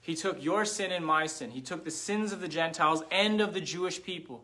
He 0.02 0.16
took 0.16 0.44
your 0.44 0.66
sin 0.66 0.92
and 0.92 1.06
my 1.06 1.28
sin. 1.28 1.52
He 1.52 1.62
took 1.62 1.86
the 1.86 1.92
sins 1.92 2.34
of 2.34 2.42
the 2.42 2.48
Gentiles 2.48 3.04
and 3.10 3.40
of 3.40 3.54
the 3.54 3.62
Jewish 3.62 4.04
people 4.04 4.44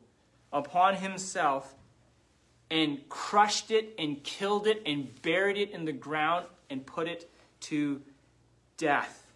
upon 0.53 0.95
himself 0.95 1.75
and 2.71 3.07
crushed 3.09 3.71
it 3.71 3.93
and 3.97 4.23
killed 4.23 4.67
it 4.67 4.81
and 4.85 5.21
buried 5.21 5.57
it 5.57 5.71
in 5.71 5.85
the 5.85 5.91
ground 5.91 6.45
and 6.69 6.85
put 6.85 7.07
it 7.07 7.29
to 7.61 8.01
death. 8.77 9.28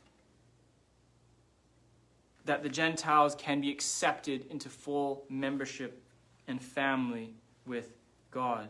That 2.46 2.64
the 2.64 2.70
Gentiles 2.70 3.36
can 3.36 3.62
be 3.62 3.72
accepted 3.72 4.46
into 4.50 4.70
full 4.70 5.24
membership 5.30 6.02
and 6.48 6.62
family 6.62 7.34
with 7.66 7.94
God. 8.32 8.70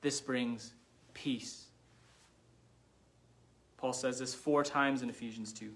This 0.00 0.20
brings 0.20 0.72
peace. 1.14 1.64
Paul 3.76 3.92
says 3.92 4.18
this 4.18 4.34
four 4.34 4.62
times 4.62 5.02
in 5.02 5.10
Ephesians 5.10 5.52
2. 5.52 5.70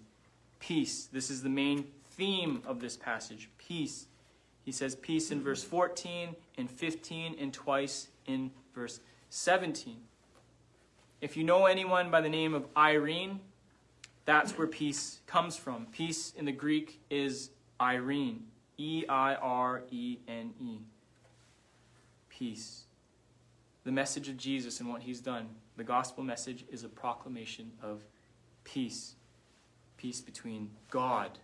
Peace. 0.60 1.08
This 1.12 1.30
is 1.30 1.42
the 1.42 1.48
main 1.48 1.86
theme 2.10 2.62
of 2.66 2.80
this 2.80 2.96
passage. 2.96 3.48
Peace. 3.58 4.06
He 4.64 4.72
says 4.72 4.94
peace 4.94 5.30
in 5.30 5.42
verse 5.42 5.64
14 5.64 6.36
and 6.58 6.70
15 6.70 7.36
and 7.38 7.52
twice 7.52 8.08
in 8.26 8.50
verse 8.74 9.00
17. 9.30 9.96
If 11.20 11.36
you 11.36 11.44
know 11.44 11.66
anyone 11.66 12.10
by 12.10 12.20
the 12.20 12.28
name 12.28 12.54
of 12.54 12.66
Irene, 12.76 13.40
that's 14.24 14.56
where 14.56 14.66
peace 14.66 15.20
comes 15.26 15.56
from. 15.56 15.86
Peace 15.86 16.32
in 16.36 16.44
the 16.44 16.52
Greek 16.52 17.00
is 17.10 17.50
Irene. 17.80 18.44
E 18.78 19.04
I 19.08 19.34
R 19.34 19.82
E 19.90 20.18
N 20.28 20.54
E. 20.60 20.78
Peace. 22.28 22.84
The 23.84 23.92
message 23.92 24.28
of 24.28 24.36
Jesus 24.36 24.80
and 24.80 24.88
what 24.88 25.02
he's 25.02 25.20
done, 25.20 25.48
the 25.76 25.84
gospel 25.84 26.22
message, 26.22 26.64
is 26.70 26.84
a 26.84 26.88
proclamation 26.88 27.72
of 27.82 28.02
peace. 28.64 29.16
Peace 29.96 30.20
between 30.20 30.70
God 30.90 31.38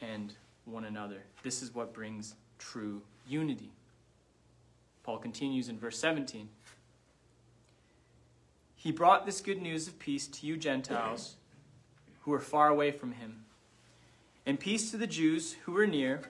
and 0.00 0.34
one 0.64 0.84
another. 0.84 1.22
This 1.42 1.62
is 1.62 1.74
what 1.74 1.92
brings 1.92 2.34
true 2.58 3.02
unity. 3.26 3.72
Paul 5.02 5.18
continues 5.18 5.68
in 5.68 5.78
verse 5.78 5.98
17. 5.98 6.48
He 8.76 8.92
brought 8.92 9.26
this 9.26 9.40
good 9.40 9.60
news 9.60 9.88
of 9.88 9.98
peace 9.98 10.26
to 10.28 10.46
you 10.46 10.56
Gentiles 10.56 11.36
who 12.22 12.32
are 12.32 12.40
far 12.40 12.68
away 12.68 12.90
from 12.90 13.12
him, 13.12 13.44
and 14.46 14.58
peace 14.58 14.90
to 14.90 14.96
the 14.96 15.06
Jews 15.06 15.56
who 15.64 15.76
are 15.76 15.86
near. 15.86 16.22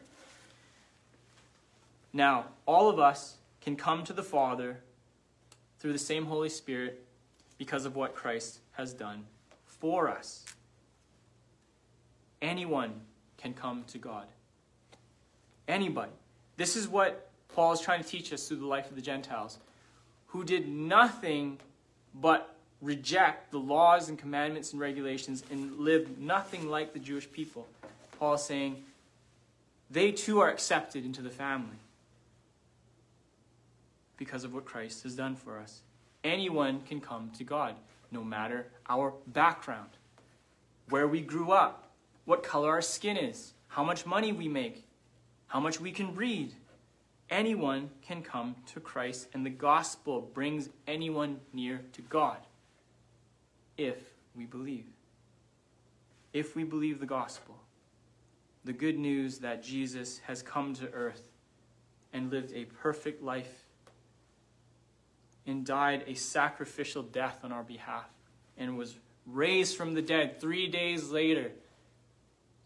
Now, 2.13 2.47
all 2.67 2.89
of 2.89 2.99
us 2.99 3.37
can 3.61 3.77
come 3.77 4.05
to 4.05 4.13
the 4.13 4.23
Father 4.23 4.81
through 5.79 5.93
the 5.93 5.99
same 5.99 6.27
Holy 6.27 6.49
Spirit 6.49 7.05
because 7.59 7.87
of 7.87 7.97
what 7.97 8.15
Christ 8.15 8.61
has 8.73 8.93
done 8.93 9.25
for 9.67 10.11
us. 10.11 10.45
Anyone 12.41 12.93
can 13.37 13.55
come 13.55 13.85
to 13.89 13.99
God. 13.99 14.27
Anybody. 15.69 16.13
This 16.57 16.77
is 16.77 16.89
what 16.89 17.31
Paul 17.55 17.73
is 17.73 17.81
trying 17.81 18.03
to 18.03 18.09
teach 18.09 18.33
us 18.33 18.49
through 18.49 18.59
the 18.59 18.67
life 18.67 18.91
of 18.91 18.97
the 18.97 19.03
Gentiles, 19.03 19.59
who 20.27 20.45
did 20.45 20.69
nothing 20.69 21.59
but 22.15 22.52
reject 22.83 23.53
the 23.53 23.59
laws 23.59 24.09
and 24.09 24.19
commandments 24.19 24.73
and 24.73 24.81
regulations 24.81 25.45
and 25.51 25.79
live 25.79 26.19
nothing 26.19 26.69
like 26.69 26.93
the 26.93 26.99
Jewish 26.99 27.31
people. 27.31 27.67
Paul 28.19 28.35
is 28.35 28.43
saying 28.43 28.83
they 29.91 30.11
too 30.11 30.41
are 30.41 30.51
accepted 30.51 31.05
into 31.05 31.23
the 31.23 31.31
family 31.31 31.77
because 34.17 34.45
of 34.45 34.53
what 34.53 34.65
Christ 34.65 35.05
has 35.05 35.15
done 35.15 35.37
for 35.37 35.59
us. 35.59 35.81
Anyone 36.25 36.83
can 36.83 37.01
come 37.01 37.31
to 37.39 37.45
God, 37.45 37.75
no 38.11 38.23
matter 38.23 38.67
our 38.89 39.15
background, 39.29 39.91
where 40.89 41.07
we 41.07 41.21
grew 41.21 41.53
up, 41.53 41.91
what 42.25 42.43
color 42.43 42.71
our 42.71 42.83
skin 42.83 43.17
is, 43.17 43.53
how 43.69 43.83
much 43.83 44.07
money 44.07 44.33
we 44.33 44.49
make, 44.49 44.85
how 45.47 45.61
much 45.61 45.81
we 45.81 45.93
can 45.93 46.15
read. 46.15 46.53
Anyone 47.31 47.91
can 48.03 48.23
come 48.23 48.57
to 48.73 48.81
Christ, 48.81 49.29
and 49.33 49.45
the 49.45 49.51
gospel 49.51 50.21
brings 50.21 50.69
anyone 50.87 51.41
near 51.53 51.81
to 51.95 52.03
God 52.03 52.39
if 53.85 53.99
we 54.35 54.45
believe. 54.45 54.87
If 56.33 56.57
we 56.57 56.65
believe 56.65 57.01
the 57.01 57.07
gospel, 57.07 57.57
the 58.65 58.73
good 58.73 58.99
news 58.99 59.39
that 59.39 59.63
Jesus 59.63 60.21
has 60.27 60.43
come 60.43 60.75
to 60.75 60.91
earth 60.93 61.23
and 62.13 62.31
lived 62.31 62.53
a 62.55 62.65
perfect 62.65 63.23
life 63.23 63.65
and 65.47 65.67
died 65.67 66.05
a 66.07 66.15
sacrificial 66.15 67.03
death 67.03 67.41
on 67.43 67.53
our 67.53 67.65
behalf 67.65 68.09
and 68.57 68.79
was 68.79 68.95
raised 69.27 69.77
from 69.77 69.95
the 69.95 70.03
dead 70.03 70.41
three 70.41 70.69
days 70.69 71.11
later 71.11 71.51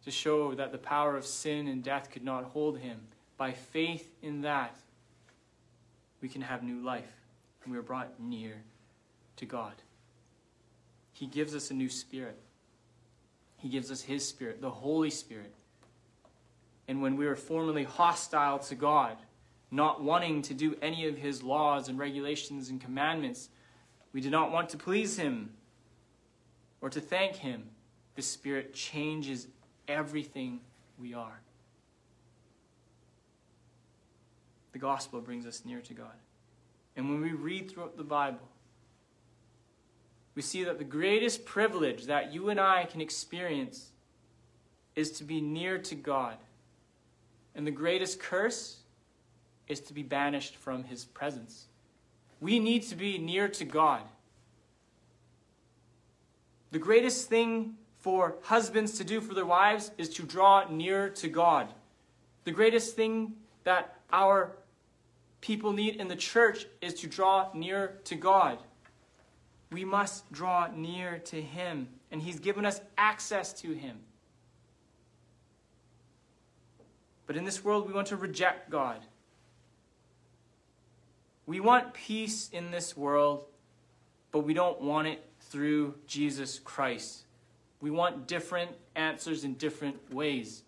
to 0.04 0.10
show 0.10 0.54
that 0.54 0.72
the 0.72 0.78
power 0.78 1.16
of 1.16 1.26
sin 1.26 1.66
and 1.66 1.82
death 1.82 2.10
could 2.10 2.24
not 2.24 2.44
hold 2.44 2.78
him. 2.78 3.00
By 3.36 3.52
faith 3.52 4.08
in 4.22 4.42
that, 4.42 4.76
we 6.20 6.28
can 6.28 6.42
have 6.42 6.62
new 6.62 6.80
life 6.80 7.10
and 7.64 7.72
we 7.72 7.78
are 7.78 7.82
brought 7.82 8.20
near 8.20 8.62
to 9.36 9.46
God. 9.46 9.74
He 11.16 11.26
gives 11.26 11.54
us 11.54 11.70
a 11.70 11.74
new 11.74 11.88
spirit. 11.88 12.36
He 13.56 13.70
gives 13.70 13.90
us 13.90 14.02
His 14.02 14.28
Spirit, 14.28 14.60
the 14.60 14.68
Holy 14.68 15.08
Spirit. 15.08 15.54
And 16.88 17.00
when 17.00 17.16
we 17.16 17.24
were 17.24 17.36
formerly 17.36 17.84
hostile 17.84 18.58
to 18.58 18.74
God, 18.74 19.16
not 19.70 20.02
wanting 20.02 20.42
to 20.42 20.52
do 20.52 20.76
any 20.82 21.08
of 21.08 21.16
His 21.16 21.42
laws 21.42 21.88
and 21.88 21.98
regulations 21.98 22.68
and 22.68 22.78
commandments, 22.78 23.48
we 24.12 24.20
did 24.20 24.30
not 24.30 24.52
want 24.52 24.68
to 24.70 24.76
please 24.76 25.16
Him 25.16 25.54
or 26.82 26.90
to 26.90 27.00
thank 27.00 27.36
Him. 27.36 27.64
The 28.14 28.22
Spirit 28.22 28.74
changes 28.74 29.48
everything 29.88 30.60
we 31.00 31.14
are. 31.14 31.40
The 34.72 34.78
gospel 34.78 35.22
brings 35.22 35.46
us 35.46 35.62
near 35.64 35.80
to 35.80 35.94
God. 35.94 36.14
And 36.94 37.08
when 37.08 37.22
we 37.22 37.32
read 37.32 37.70
throughout 37.70 37.96
the 37.96 38.04
Bible, 38.04 38.46
we 40.36 40.42
see 40.42 40.64
that 40.64 40.78
the 40.78 40.84
greatest 40.84 41.46
privilege 41.46 42.04
that 42.04 42.32
you 42.32 42.50
and 42.50 42.60
I 42.60 42.84
can 42.84 43.00
experience 43.00 43.90
is 44.94 45.10
to 45.12 45.24
be 45.24 45.40
near 45.40 45.78
to 45.78 45.94
God. 45.94 46.36
And 47.54 47.66
the 47.66 47.72
greatest 47.72 48.20
curse 48.20 48.76
is 49.66 49.80
to 49.80 49.94
be 49.94 50.02
banished 50.02 50.56
from 50.56 50.84
his 50.84 51.06
presence. 51.06 51.66
We 52.38 52.58
need 52.58 52.82
to 52.84 52.96
be 52.96 53.16
near 53.16 53.48
to 53.48 53.64
God. 53.64 54.02
The 56.70 56.78
greatest 56.78 57.30
thing 57.30 57.76
for 57.98 58.36
husbands 58.42 58.98
to 58.98 59.04
do 59.04 59.22
for 59.22 59.32
their 59.32 59.46
wives 59.46 59.90
is 59.96 60.10
to 60.10 60.22
draw 60.22 60.68
near 60.68 61.08
to 61.08 61.28
God. 61.28 61.68
The 62.44 62.52
greatest 62.52 62.94
thing 62.94 63.32
that 63.64 63.96
our 64.12 64.52
people 65.40 65.72
need 65.72 65.96
in 65.96 66.08
the 66.08 66.16
church 66.16 66.66
is 66.82 66.92
to 67.00 67.06
draw 67.06 67.48
near 67.54 67.98
to 68.04 68.16
God 68.16 68.58
we 69.70 69.84
must 69.84 70.30
draw 70.32 70.68
near 70.74 71.18
to 71.26 71.40
Him, 71.40 71.88
and 72.10 72.22
He's 72.22 72.38
given 72.38 72.64
us 72.64 72.80
access 72.96 73.52
to 73.54 73.72
Him. 73.72 73.96
But 77.26 77.36
in 77.36 77.44
this 77.44 77.64
world, 77.64 77.86
we 77.88 77.92
want 77.92 78.08
to 78.08 78.16
reject 78.16 78.70
God. 78.70 79.00
We 81.46 81.60
want 81.60 81.94
peace 81.94 82.48
in 82.52 82.70
this 82.70 82.96
world, 82.96 83.44
but 84.32 84.40
we 84.40 84.54
don't 84.54 84.80
want 84.80 85.08
it 85.08 85.24
through 85.40 85.94
Jesus 86.06 86.58
Christ. 86.58 87.24
We 87.80 87.90
want 87.90 88.26
different 88.26 88.70
answers 88.94 89.44
in 89.44 89.54
different 89.54 90.12
ways. 90.12 90.62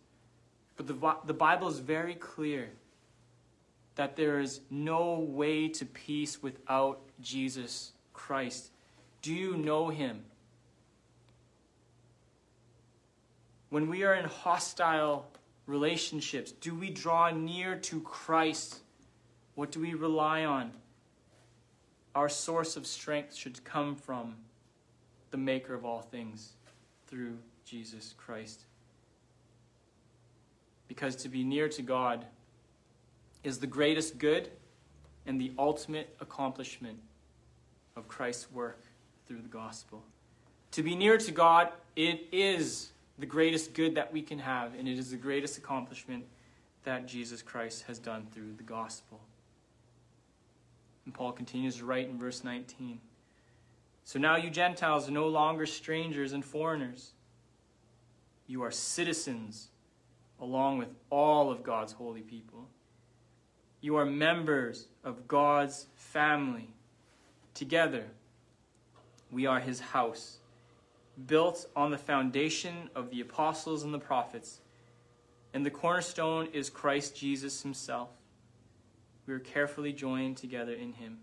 But 0.76 0.86
the, 0.86 1.16
the 1.24 1.34
Bible 1.34 1.68
is 1.68 1.78
very 1.80 2.14
clear 2.14 2.70
that 3.96 4.14
there 4.14 4.38
is 4.38 4.60
no 4.70 5.18
way 5.18 5.68
to 5.68 5.84
peace 5.84 6.40
without 6.40 7.00
Jesus 7.20 7.92
Christ. 8.12 8.70
Do 9.22 9.34
you 9.34 9.56
know 9.56 9.88
him? 9.88 10.24
When 13.70 13.88
we 13.88 14.04
are 14.04 14.14
in 14.14 14.24
hostile 14.24 15.30
relationships, 15.66 16.52
do 16.52 16.74
we 16.74 16.90
draw 16.90 17.30
near 17.30 17.76
to 17.76 18.00
Christ? 18.00 18.80
What 19.54 19.72
do 19.72 19.80
we 19.80 19.94
rely 19.94 20.44
on? 20.44 20.72
Our 22.14 22.28
source 22.28 22.76
of 22.76 22.86
strength 22.86 23.34
should 23.34 23.62
come 23.64 23.94
from 23.94 24.36
the 25.30 25.36
Maker 25.36 25.74
of 25.74 25.84
all 25.84 26.00
things 26.00 26.52
through 27.06 27.36
Jesus 27.64 28.14
Christ. 28.16 28.62
Because 30.86 31.16
to 31.16 31.28
be 31.28 31.44
near 31.44 31.68
to 31.68 31.82
God 31.82 32.24
is 33.44 33.58
the 33.58 33.66
greatest 33.66 34.18
good 34.18 34.50
and 35.26 35.38
the 35.38 35.52
ultimate 35.58 36.16
accomplishment 36.20 36.98
of 37.94 38.08
Christ's 38.08 38.50
work 38.50 38.87
through 39.28 39.42
the 39.42 39.48
gospel. 39.48 40.02
To 40.72 40.82
be 40.82 40.96
near 40.96 41.18
to 41.18 41.30
God, 41.30 41.68
it 41.94 42.26
is 42.32 42.90
the 43.18 43.26
greatest 43.26 43.74
good 43.74 43.94
that 43.96 44.12
we 44.12 44.22
can 44.22 44.38
have, 44.38 44.74
and 44.74 44.88
it 44.88 44.98
is 44.98 45.10
the 45.10 45.16
greatest 45.16 45.58
accomplishment 45.58 46.24
that 46.84 47.06
Jesus 47.06 47.42
Christ 47.42 47.84
has 47.86 47.98
done 47.98 48.26
through 48.32 48.54
the 48.56 48.62
gospel. 48.62 49.20
And 51.04 51.14
Paul 51.14 51.32
continues 51.32 51.76
to 51.76 51.84
write 51.84 52.08
in 52.08 52.18
verse 52.18 52.44
19 52.44 53.00
So 54.04 54.18
now 54.18 54.36
you 54.36 54.50
Gentiles 54.50 55.08
are 55.08 55.12
no 55.12 55.28
longer 55.28 55.66
strangers 55.66 56.32
and 56.32 56.44
foreigners. 56.44 57.12
You 58.46 58.62
are 58.62 58.70
citizens 58.70 59.68
along 60.40 60.78
with 60.78 60.88
all 61.10 61.50
of 61.50 61.62
God's 61.62 61.92
holy 61.92 62.22
people. 62.22 62.68
You 63.80 63.96
are 63.96 64.06
members 64.06 64.88
of 65.04 65.28
God's 65.28 65.86
family. 65.94 66.68
Together, 67.54 68.04
we 69.30 69.46
are 69.46 69.60
his 69.60 69.80
house, 69.80 70.38
built 71.26 71.66
on 71.76 71.90
the 71.90 71.98
foundation 71.98 72.90
of 72.94 73.10
the 73.10 73.20
apostles 73.20 73.82
and 73.82 73.92
the 73.92 73.98
prophets, 73.98 74.60
and 75.52 75.64
the 75.64 75.70
cornerstone 75.70 76.48
is 76.52 76.70
Christ 76.70 77.16
Jesus 77.16 77.62
himself. 77.62 78.10
We 79.26 79.34
are 79.34 79.38
carefully 79.38 79.92
joined 79.92 80.36
together 80.36 80.72
in 80.72 80.92
him, 80.94 81.18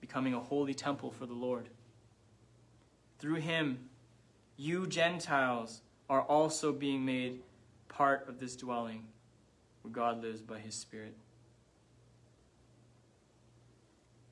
becoming 0.00 0.34
a 0.34 0.40
holy 0.40 0.74
temple 0.74 1.10
for 1.10 1.26
the 1.26 1.34
Lord. 1.34 1.68
Through 3.18 3.36
him, 3.36 3.88
you 4.56 4.86
Gentiles 4.86 5.80
are 6.08 6.22
also 6.22 6.72
being 6.72 7.04
made 7.04 7.40
part 7.88 8.28
of 8.28 8.38
this 8.38 8.56
dwelling 8.56 9.04
where 9.82 9.92
God 9.92 10.22
lives 10.22 10.40
by 10.40 10.58
his 10.58 10.74
Spirit. 10.74 11.14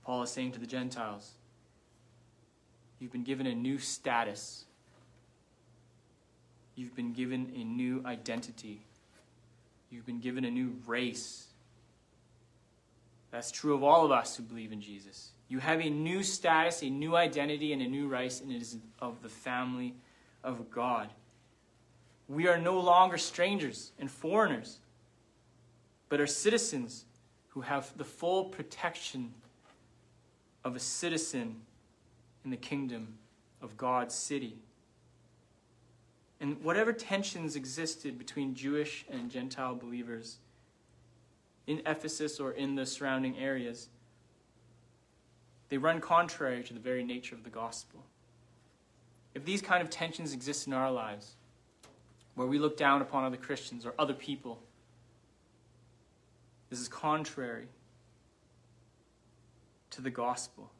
Paul 0.04 0.22
is 0.22 0.30
saying 0.30 0.52
to 0.52 0.60
the 0.60 0.66
Gentiles, 0.66 1.32
You've 2.98 3.12
been 3.12 3.24
given 3.24 3.46
a 3.46 3.54
new 3.54 3.78
status. 3.78 4.64
You've 6.74 6.94
been 6.94 7.12
given 7.12 7.52
a 7.54 7.64
new 7.64 8.02
identity. 8.04 8.80
You've 9.90 10.06
been 10.06 10.20
given 10.20 10.44
a 10.44 10.50
new 10.50 10.76
race. 10.86 11.46
That's 13.30 13.50
true 13.50 13.74
of 13.74 13.82
all 13.82 14.04
of 14.04 14.12
us 14.12 14.36
who 14.36 14.42
believe 14.42 14.72
in 14.72 14.80
Jesus. 14.80 15.30
You 15.48 15.58
have 15.58 15.80
a 15.80 15.90
new 15.90 16.22
status, 16.22 16.82
a 16.82 16.90
new 16.90 17.16
identity, 17.16 17.72
and 17.72 17.82
a 17.82 17.86
new 17.86 18.08
race, 18.08 18.40
and 18.40 18.50
it 18.50 18.60
is 18.60 18.78
of 19.00 19.22
the 19.22 19.28
family 19.28 19.94
of 20.42 20.70
God. 20.70 21.10
We 22.28 22.48
are 22.48 22.58
no 22.58 22.80
longer 22.80 23.18
strangers 23.18 23.92
and 23.98 24.10
foreigners, 24.10 24.78
but 26.08 26.20
are 26.20 26.26
citizens 26.26 27.04
who 27.48 27.60
have 27.60 27.96
the 27.96 28.04
full 28.04 28.46
protection 28.46 29.32
of 30.64 30.74
a 30.74 30.80
citizen 30.80 31.56
in 32.46 32.50
the 32.50 32.56
kingdom 32.56 33.18
of 33.60 33.76
God's 33.76 34.14
city. 34.14 34.54
And 36.40 36.62
whatever 36.62 36.92
tensions 36.92 37.56
existed 37.56 38.18
between 38.18 38.54
Jewish 38.54 39.04
and 39.10 39.28
Gentile 39.28 39.74
believers 39.74 40.38
in 41.66 41.82
Ephesus 41.84 42.38
or 42.38 42.52
in 42.52 42.76
the 42.76 42.86
surrounding 42.86 43.36
areas, 43.36 43.88
they 45.70 45.76
run 45.76 46.00
contrary 46.00 46.62
to 46.62 46.72
the 46.72 46.78
very 46.78 47.02
nature 47.02 47.34
of 47.34 47.42
the 47.42 47.50
gospel. 47.50 48.04
If 49.34 49.44
these 49.44 49.60
kind 49.60 49.82
of 49.82 49.90
tensions 49.90 50.32
exist 50.32 50.68
in 50.68 50.72
our 50.72 50.92
lives, 50.92 51.34
where 52.36 52.46
we 52.46 52.60
look 52.60 52.76
down 52.76 53.02
upon 53.02 53.24
other 53.24 53.36
Christians 53.36 53.84
or 53.84 53.92
other 53.98 54.14
people, 54.14 54.60
this 56.70 56.78
is 56.78 56.86
contrary 56.86 57.66
to 59.90 60.00
the 60.00 60.10
gospel. 60.10 60.70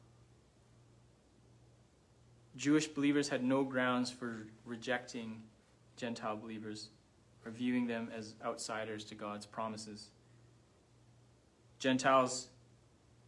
Jewish 2.57 2.87
believers 2.87 3.29
had 3.29 3.43
no 3.43 3.63
grounds 3.63 4.09
for 4.09 4.47
rejecting 4.65 5.41
Gentile 5.95 6.35
believers 6.35 6.89
or 7.45 7.51
viewing 7.51 7.87
them 7.87 8.09
as 8.15 8.33
outsiders 8.43 9.05
to 9.05 9.15
God's 9.15 9.45
promises. 9.45 10.09
Gentiles 11.79 12.47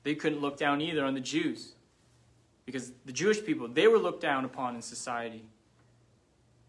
they 0.04 0.16
couldn't 0.16 0.40
look 0.40 0.58
down 0.58 0.82
either 0.82 1.04
on 1.04 1.14
the 1.14 1.20
Jews 1.20 1.74
because 2.66 2.92
the 3.06 3.12
Jewish 3.12 3.44
people, 3.44 3.68
they 3.68 3.88
were 3.88 3.98
looked 3.98 4.22
down 4.22 4.46
upon 4.46 4.76
in 4.76 4.82
society. 4.82 5.44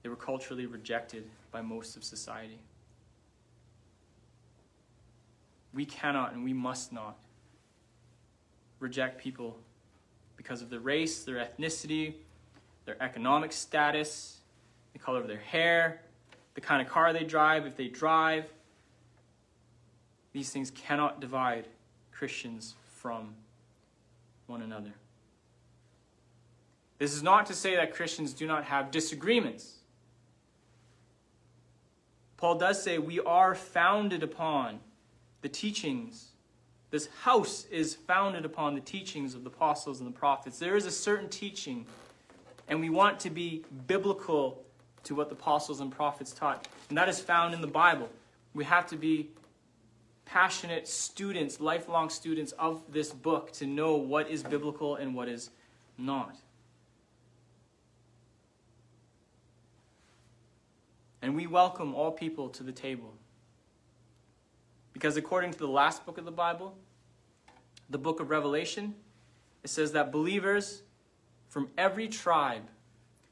They 0.03 0.09
were 0.09 0.16
culturally 0.16 0.66
rejected 0.66 1.25
by 1.53 1.61
most 1.61 1.96
of 1.96 2.05
society. 2.05 2.59
We 5.73 5.85
cannot 5.85 6.33
and 6.33 6.42
we 6.42 6.53
must 6.53 6.92
not 6.92 7.16
reject 8.81 9.18
people 9.18 9.57
because 10.37 10.62
of 10.62 10.70
their 10.70 10.81
race, 10.81 11.23
their 11.23 11.37
ethnicity, 11.37 12.14
their 12.90 13.00
economic 13.00 13.53
status, 13.53 14.38
the 14.94 14.98
color 14.98 15.20
of 15.20 15.29
their 15.29 15.38
hair, 15.38 16.00
the 16.55 16.61
kind 16.61 16.83
of 16.83 16.88
car 16.88 17.12
they 17.12 17.22
drive, 17.22 17.64
if 17.64 17.76
they 17.76 17.87
drive. 17.87 18.46
These 20.33 20.50
things 20.50 20.72
cannot 20.72 21.20
divide 21.20 21.68
Christians 22.11 22.74
from 22.96 23.35
one 24.48 24.62
another. 24.62 24.90
This 26.98 27.14
is 27.14 27.22
not 27.22 27.46
to 27.46 27.55
say 27.55 27.76
that 27.76 27.94
Christians 27.94 28.33
do 28.33 28.46
not 28.46 28.64
have 28.64 28.90
disagreements. 28.90 29.76
Paul 32.37 32.57
does 32.57 32.83
say 32.83 32.98
we 32.98 33.20
are 33.20 33.55
founded 33.55 34.24
upon 34.24 34.81
the 35.42 35.48
teachings. 35.48 36.31
This 36.90 37.09
house 37.22 37.66
is 37.70 37.94
founded 37.94 38.44
upon 38.44 38.74
the 38.74 38.81
teachings 38.81 39.37
of 39.37 39.44
the 39.44 39.50
apostles 39.50 40.00
and 40.00 40.12
the 40.12 40.18
prophets. 40.18 40.59
There 40.59 40.76
is 40.76 40.87
a 40.87 40.90
certain 40.90 41.29
teaching, 41.29 41.87
and 42.70 42.80
we 42.80 42.88
want 42.88 43.18
to 43.20 43.30
be 43.30 43.64
biblical 43.88 44.62
to 45.02 45.14
what 45.16 45.28
the 45.28 45.35
apostles 45.35 45.80
and 45.80 45.90
prophets 45.90 46.33
taught. 46.33 46.68
And 46.88 46.96
that 46.96 47.09
is 47.09 47.20
found 47.20 47.52
in 47.52 47.61
the 47.61 47.66
Bible. 47.66 48.09
We 48.54 48.64
have 48.64 48.87
to 48.87 48.96
be 48.96 49.30
passionate 50.24 50.87
students, 50.87 51.61
lifelong 51.61 52.09
students 52.09 52.52
of 52.52 52.80
this 52.92 53.12
book 53.12 53.50
to 53.54 53.66
know 53.66 53.96
what 53.96 54.30
is 54.30 54.44
biblical 54.44 54.94
and 54.94 55.16
what 55.16 55.28
is 55.28 55.50
not. 55.98 56.37
And 61.22 61.35
we 61.35 61.48
welcome 61.48 61.92
all 61.92 62.12
people 62.12 62.48
to 62.50 62.62
the 62.62 62.72
table. 62.72 63.12
Because 64.92 65.16
according 65.16 65.50
to 65.52 65.59
the 65.59 65.68
last 65.68 66.06
book 66.06 66.18
of 66.18 66.24
the 66.24 66.30
Bible, 66.30 66.76
the 67.88 67.98
book 67.98 68.20
of 68.20 68.30
Revelation, 68.30 68.94
it 69.64 69.70
says 69.70 69.90
that 69.92 70.12
believers 70.12 70.83
from 71.50 71.68
every 71.76 72.08
tribe, 72.08 72.62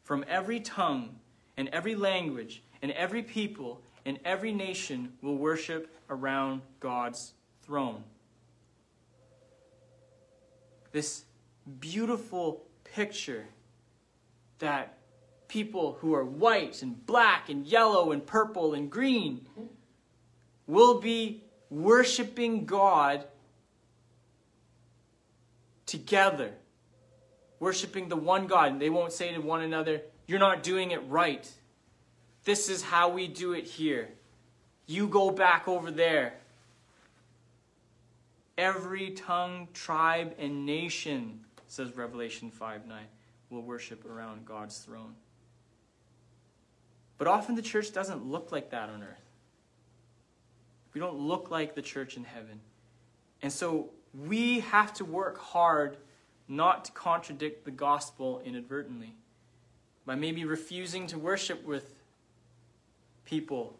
from 0.04 0.24
every 0.28 0.61
tongue, 0.61 1.16
and 1.57 1.68
every 1.68 1.94
language, 1.94 2.62
and 2.83 2.92
every 2.92 3.22
people, 3.22 3.81
and 4.04 4.18
every 4.24 4.52
nation 4.52 5.12
will 5.22 5.37
worship 5.37 5.90
around 6.11 6.61
God's 6.81 7.33
throne. 7.62 8.04
This 10.92 11.24
beautiful 11.81 12.64
picture 12.85 13.46
that 14.59 14.98
people 15.46 15.96
who 16.00 16.14
are 16.14 16.24
white 16.24 16.83
and 16.83 17.07
black 17.07 17.48
and 17.48 17.66
yellow 17.66 18.12
and 18.12 18.24
purple 18.26 18.74
and 18.74 18.90
green 18.90 19.46
will 20.66 21.00
be 21.00 21.42
worshiping 21.70 22.64
God 22.66 23.24
together, 25.87 26.52
worshiping 27.61 28.09
the 28.09 28.16
one 28.16 28.47
God. 28.47 28.73
And 28.73 28.81
they 28.81 28.90
won't 28.90 29.12
say 29.12 29.33
to 29.33 29.38
one 29.40 29.62
another, 29.62 30.03
You're 30.27 30.38
not 30.38 30.62
doing 30.62 30.90
it 30.90 31.01
right. 31.09 31.49
This 32.44 32.68
is 32.68 32.83
how 32.83 33.11
we 33.11 33.29
do 33.29 33.53
it 33.53 33.64
here. 33.64 34.09
You 34.87 35.07
go 35.07 35.31
back 35.31 35.68
over 35.68 35.90
there. 35.90 36.35
Every 38.57 39.11
tongue, 39.11 39.68
tribe, 39.73 40.35
and 40.38 40.66
nation, 40.66 41.40
says 41.66 41.94
Revelation 41.97 42.51
5 42.51 42.87
9, 42.87 43.05
will 43.51 43.62
worship 43.62 44.05
around 44.05 44.47
God's 44.47 44.79
throne. 44.79 45.14
But 47.18 47.27
often 47.27 47.55
the 47.55 47.62
church 47.62 47.92
doesn't 47.92 48.25
look 48.25 48.53
like 48.53 48.71
that 48.71 48.88
on 48.88 49.03
earth. 49.03 49.29
We 50.94 51.01
don't 51.01 51.18
look 51.18 51.51
like 51.51 51.75
the 51.75 51.83
church 51.83 52.16
in 52.16 52.25
heaven. 52.25 52.61
And 53.42 53.53
so 53.53 53.90
we 54.14 54.61
have 54.61 54.94
to 54.94 55.05
work 55.05 55.38
hard 55.38 55.97
not 56.48 56.87
to 56.87 56.92
contradict 56.92 57.64
the 57.64 57.70
gospel 57.70 58.40
inadvertently 58.44 59.14
by 60.06 60.14
maybe 60.14 60.44
refusing 60.44 61.06
to 61.06 61.18
worship 61.18 61.64
with 61.64 61.94
people 63.24 63.78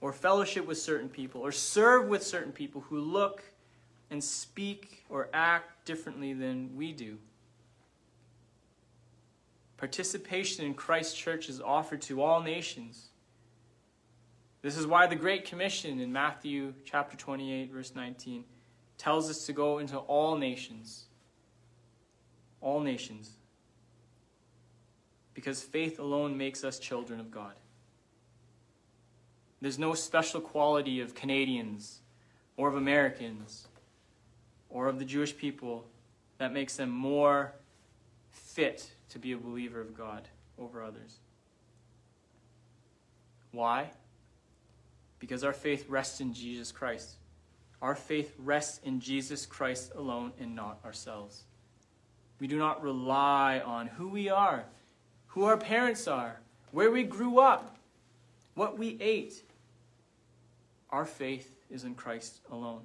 or 0.00 0.12
fellowship 0.12 0.66
with 0.66 0.78
certain 0.78 1.08
people 1.08 1.40
or 1.40 1.52
serve 1.52 2.08
with 2.08 2.22
certain 2.22 2.52
people 2.52 2.80
who 2.82 2.98
look 2.98 3.44
and 4.10 4.22
speak 4.22 5.04
or 5.08 5.28
act 5.32 5.84
differently 5.84 6.32
than 6.32 6.76
we 6.76 6.92
do. 6.92 7.16
Participation 9.76 10.64
in 10.64 10.74
Christ's 10.74 11.14
church 11.14 11.48
is 11.48 11.60
offered 11.60 12.02
to 12.02 12.22
all 12.22 12.42
nations. 12.42 13.10
This 14.62 14.76
is 14.76 14.86
why 14.86 15.06
the 15.06 15.16
Great 15.16 15.44
Commission 15.44 16.00
in 16.00 16.12
Matthew 16.12 16.72
chapter 16.84 17.16
28, 17.16 17.70
verse 17.72 17.94
19, 17.94 18.44
tells 18.98 19.30
us 19.30 19.46
to 19.46 19.52
go 19.52 19.78
into 19.78 19.98
all 19.98 20.36
nations. 20.36 21.04
All 22.60 22.80
nations. 22.80 23.30
Because 25.34 25.62
faith 25.62 25.98
alone 25.98 26.36
makes 26.36 26.64
us 26.64 26.78
children 26.78 27.20
of 27.20 27.30
God. 27.30 27.54
There's 29.60 29.78
no 29.78 29.94
special 29.94 30.40
quality 30.40 31.00
of 31.00 31.14
Canadians 31.14 32.00
or 32.56 32.68
of 32.68 32.76
Americans 32.76 33.68
or 34.68 34.88
of 34.88 34.98
the 34.98 35.04
Jewish 35.04 35.36
people 35.36 35.86
that 36.38 36.52
makes 36.52 36.76
them 36.76 36.90
more 36.90 37.52
fit 38.30 38.90
to 39.10 39.18
be 39.18 39.32
a 39.32 39.36
believer 39.36 39.80
of 39.80 39.96
God 39.96 40.28
over 40.58 40.82
others. 40.82 41.18
Why? 43.52 43.90
Because 45.18 45.44
our 45.44 45.52
faith 45.52 45.86
rests 45.88 46.20
in 46.20 46.34
Jesus 46.34 46.72
Christ. 46.72 47.16
Our 47.80 47.94
faith 47.94 48.34
rests 48.38 48.80
in 48.84 49.00
Jesus 49.00 49.46
Christ 49.46 49.92
alone 49.94 50.32
and 50.38 50.54
not 50.54 50.78
ourselves. 50.84 51.44
We 52.38 52.46
do 52.46 52.58
not 52.58 52.82
rely 52.82 53.60
on 53.60 53.86
who 53.86 54.08
we 54.08 54.28
are, 54.28 54.64
who 55.28 55.44
our 55.44 55.56
parents 55.56 56.06
are, 56.06 56.40
where 56.70 56.90
we 56.90 57.02
grew 57.02 57.38
up, 57.38 57.76
what 58.54 58.78
we 58.78 58.98
ate, 59.00 59.42
our 60.90 61.04
faith 61.04 61.50
is 61.70 61.84
in 61.84 61.94
Christ 61.94 62.40
alone. 62.50 62.82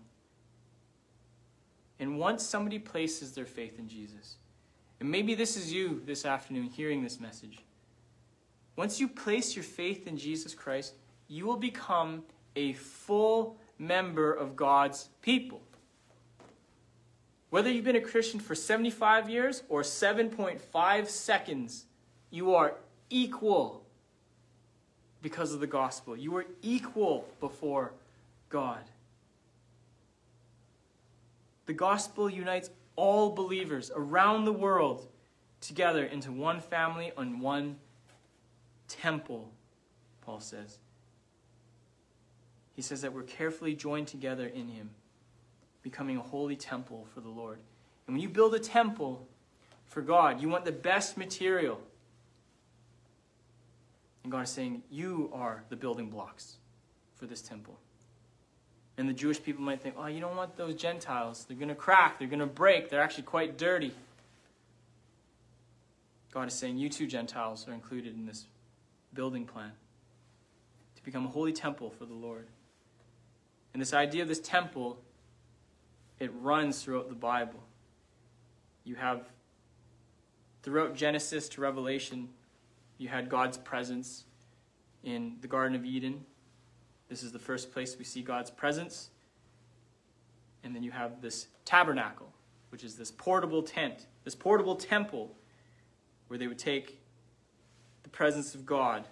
And 2.00 2.18
once 2.18 2.44
somebody 2.44 2.80
places 2.80 3.34
their 3.34 3.46
faith 3.46 3.78
in 3.78 3.88
Jesus, 3.88 4.38
and 5.00 5.10
maybe 5.10 5.36
this 5.36 5.56
is 5.56 5.72
you 5.72 6.02
this 6.06 6.26
afternoon 6.26 6.64
hearing 6.64 7.04
this 7.04 7.20
message, 7.20 7.60
once 8.76 9.00
you 9.00 9.08
place 9.08 9.56
your 9.56 9.64
faith 9.64 10.08
in 10.08 10.18
Jesus 10.18 10.54
Christ, 10.54 10.94
you 11.28 11.46
will 11.46 11.58
become 11.58 12.24
a 12.56 12.74
full 12.74 13.58
member 13.78 14.34
of 14.34 14.56
God's 14.56 15.10
people. 15.22 15.62
Whether 17.52 17.70
you've 17.70 17.86
been 17.86 17.98
a 17.98 18.02
Christian 18.02 18.40
for 18.40 18.56
75 18.56 19.30
years 19.30 19.62
or 19.68 19.82
7.5 19.82 21.08
seconds, 21.08 21.86
you 22.30 22.56
are 22.56 22.76
equal 23.10 23.84
because 25.22 25.54
of 25.54 25.60
the 25.60 25.68
gospel. 25.68 26.16
You 26.16 26.38
are 26.38 26.46
equal 26.62 27.28
before 27.42 27.92
God. 28.50 28.84
The 31.66 31.74
gospel 31.74 32.30
unites 32.30 32.70
all 32.96 33.32
believers 33.32 33.92
around 33.94 34.46
the 34.46 34.54
world 34.54 35.08
together 35.60 36.06
into 36.06 36.32
one 36.32 36.62
family 36.62 37.12
and 37.18 37.42
one 37.42 37.76
temple, 38.88 39.52
Paul 40.22 40.40
says. 40.40 40.80
He 42.78 42.82
says 42.82 43.02
that 43.02 43.12
we're 43.12 43.24
carefully 43.24 43.76
joined 43.76 44.08
together 44.08 44.48
in 44.48 44.70
Him, 44.70 44.92
becoming 45.84 46.18
a 46.18 46.22
holy 46.22 46.56
temple 46.56 47.08
for 47.14 47.22
the 47.22 47.30
Lord. 47.30 47.60
And 48.08 48.16
when 48.16 48.22
you 48.22 48.30
build 48.30 48.54
a 48.54 48.60
temple 48.60 49.28
for 49.86 50.02
God, 50.02 50.42
you 50.42 50.50
want 50.50 50.66
the 50.66 50.72
best 50.72 51.18
material. 51.18 51.80
And 54.24 54.32
God 54.32 54.44
is 54.44 54.50
saying, 54.50 54.84
You 54.90 55.30
are 55.34 55.64
the 55.70 55.76
building 55.76 56.10
blocks 56.10 56.58
for 57.16 57.26
this 57.26 57.42
temple. 57.42 57.78
And 58.98 59.08
the 59.10 59.14
Jewish 59.14 59.42
people 59.42 59.64
might 59.64 59.82
think, 59.82 59.96
Oh, 59.98 60.08
you 60.08 60.20
don't 60.20 60.36
want 60.36 60.56
those 60.58 60.76
Gentiles. 60.76 61.46
They're 61.48 61.58
going 61.58 61.70
to 61.70 61.76
crack, 61.76 62.20
they're 62.20 62.28
going 62.28 62.40
to 62.40 62.46
break, 62.46 62.90
they're 62.90 63.02
actually 63.02 63.24
quite 63.24 63.58
dirty. 63.58 63.94
God 66.32 66.48
is 66.48 66.54
saying, 66.54 66.78
You 66.78 66.90
too, 66.90 67.08
Gentiles, 67.08 67.68
are 67.68 67.74
included 67.74 68.14
in 68.16 68.26
this 68.26 68.46
building 69.14 69.46
plan 69.46 69.72
to 70.96 71.04
become 71.04 71.26
a 71.26 71.30
holy 71.30 71.52
temple 71.52 71.90
for 71.90 72.06
the 72.06 72.14
Lord. 72.14 72.48
And 73.74 73.82
this 73.82 73.94
idea 73.94 74.22
of 74.22 74.28
this 74.28 74.40
temple, 74.40 75.00
it 76.22 76.32
runs 76.40 76.84
throughout 76.84 77.10
the 77.10 77.16
Bible. 77.16 77.60
You 78.84 78.94
have, 78.94 79.28
throughout 80.62 80.94
Genesis 80.94 81.50
to 81.50 81.62
Revelation, 81.62 82.30
you 83.00 83.10
had 83.10 83.28
God's 83.28 83.58
presence 83.58 84.26
in 85.04 85.38
the 85.42 85.48
Garden 85.48 85.76
of 85.76 85.84
Eden. 85.84 86.24
This 87.10 87.24
is 87.24 87.32
the 87.32 87.40
first 87.40 87.72
place 87.74 87.98
we 87.98 88.06
see 88.06 88.22
God's 88.22 88.52
presence. 88.52 89.10
And 90.64 90.76
then 90.76 90.84
you 90.84 90.92
have 90.92 91.24
this 91.24 91.48
tabernacle, 91.66 92.32
which 92.70 92.84
is 92.84 92.96
this 92.96 93.10
portable 93.10 93.64
tent, 93.64 94.06
this 94.24 94.36
portable 94.36 94.76
temple 94.76 95.36
where 96.28 96.38
they 96.38 96.46
would 96.46 96.60
take 96.60 97.02
the 98.04 98.10
presence 98.10 98.54
of 98.54 98.64
God 98.64 99.08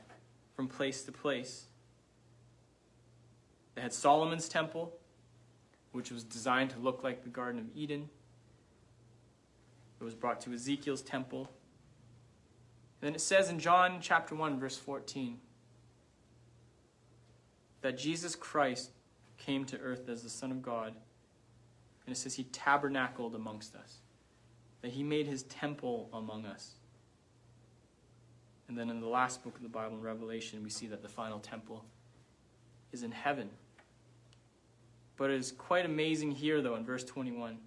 from 0.56 0.67
place 0.67 1.02
to 1.06 1.12
place. 1.12 1.65
They 3.74 3.82
had 3.82 3.93
Solomon's 3.93 4.48
temple, 4.48 4.93
which 5.91 6.12
was 6.12 6.23
designed 6.23 6.69
to 6.71 6.80
look 6.80 7.04
like 7.04 7.23
the 7.23 7.30
Garden 7.30 7.60
of 7.60 7.65
Eden. 7.75 8.10
It 9.99 10.04
was 10.04 10.13
brought 10.13 10.39
to 10.41 10.54
Ezekiel's 10.54 11.02
temple. 11.02 11.49
And 13.02 13.08
then 13.08 13.15
it 13.15 13.21
says 13.21 13.49
in 13.49 13.60
John 13.60 13.99
chapter 14.02 14.36
1, 14.36 14.60
verse 14.60 14.78
14, 14.78 15.38
that 17.82 17.97
Jesus 17.97 18.36
Christ 18.36 18.91
came 19.38 19.65
to 19.65 19.78
earth 19.80 20.10
as 20.10 20.23
the 20.23 20.30
Son 20.30 20.52
of 20.52 20.62
God. 20.62 20.93
And 22.06 22.15
it 22.15 22.19
says 22.19 22.36
he 22.36 22.43
tabernacled 22.45 23.36
amongst 23.36 23.75
us, 23.75 23.97
that 24.82 24.91
he 24.91 25.04
made 25.04 25.28
his 25.28 25.43
temple 25.43 26.10
among 26.13 26.45
us. 26.45 26.71
And 28.67 28.78
then 28.78 28.89
in 28.89 28.99
the 28.99 29.08
last 29.08 29.43
book 29.43 29.56
of 29.56 29.63
the 29.63 29.69
Bible, 29.69 29.95
in 29.95 30.02
Revelation, 30.02 30.63
we 30.63 30.69
see 30.69 30.88
that 30.88 31.02
the 31.02 31.10
final 31.10 31.39
temple 31.39 31.84
is 32.91 33.04
in 33.04 33.12
heaven. 33.12 33.49
But 35.20 35.32
it 35.32 35.38
is 35.38 35.52
quite 35.52 35.86
amazing 35.86 36.32
here, 36.32 36.62
though, 36.62 36.76
in 36.76 36.86
verse 36.86 37.04
21, 37.04 37.58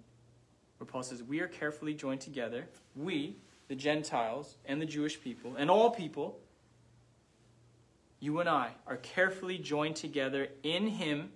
where 0.79 0.87
Paul 0.87 1.03
says, 1.03 1.21
We 1.21 1.39
are 1.39 1.47
carefully 1.47 1.93
joined 1.93 2.19
together, 2.19 2.67
we, 2.95 3.35
the 3.67 3.75
Gentiles, 3.75 4.57
and 4.65 4.81
the 4.81 4.87
Jewish 4.87 5.21
people, 5.21 5.53
and 5.55 5.69
all 5.69 5.91
people, 5.91 6.39
you 8.19 8.39
and 8.39 8.49
I, 8.49 8.71
are 8.87 8.97
carefully 8.97 9.59
joined 9.59 9.95
together 9.95 10.47
in 10.63 10.87
Him, 10.87 11.29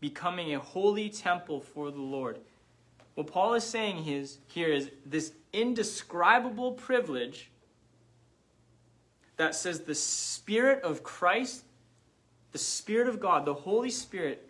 becoming 0.00 0.56
a 0.56 0.58
holy 0.58 1.08
temple 1.08 1.60
for 1.60 1.92
the 1.92 2.02
Lord. 2.02 2.40
What 3.14 3.28
Paul 3.28 3.54
is 3.54 3.62
saying 3.62 4.08
is, 4.08 4.38
here 4.48 4.72
is 4.72 4.90
this 5.06 5.32
indescribable 5.52 6.72
privilege 6.72 7.48
that 9.36 9.54
says 9.54 9.82
the 9.82 9.94
Spirit 9.94 10.82
of 10.82 11.04
Christ, 11.04 11.62
the 12.50 12.58
Spirit 12.58 13.06
of 13.06 13.20
God, 13.20 13.44
the 13.44 13.54
Holy 13.54 13.90
Spirit, 13.90 14.47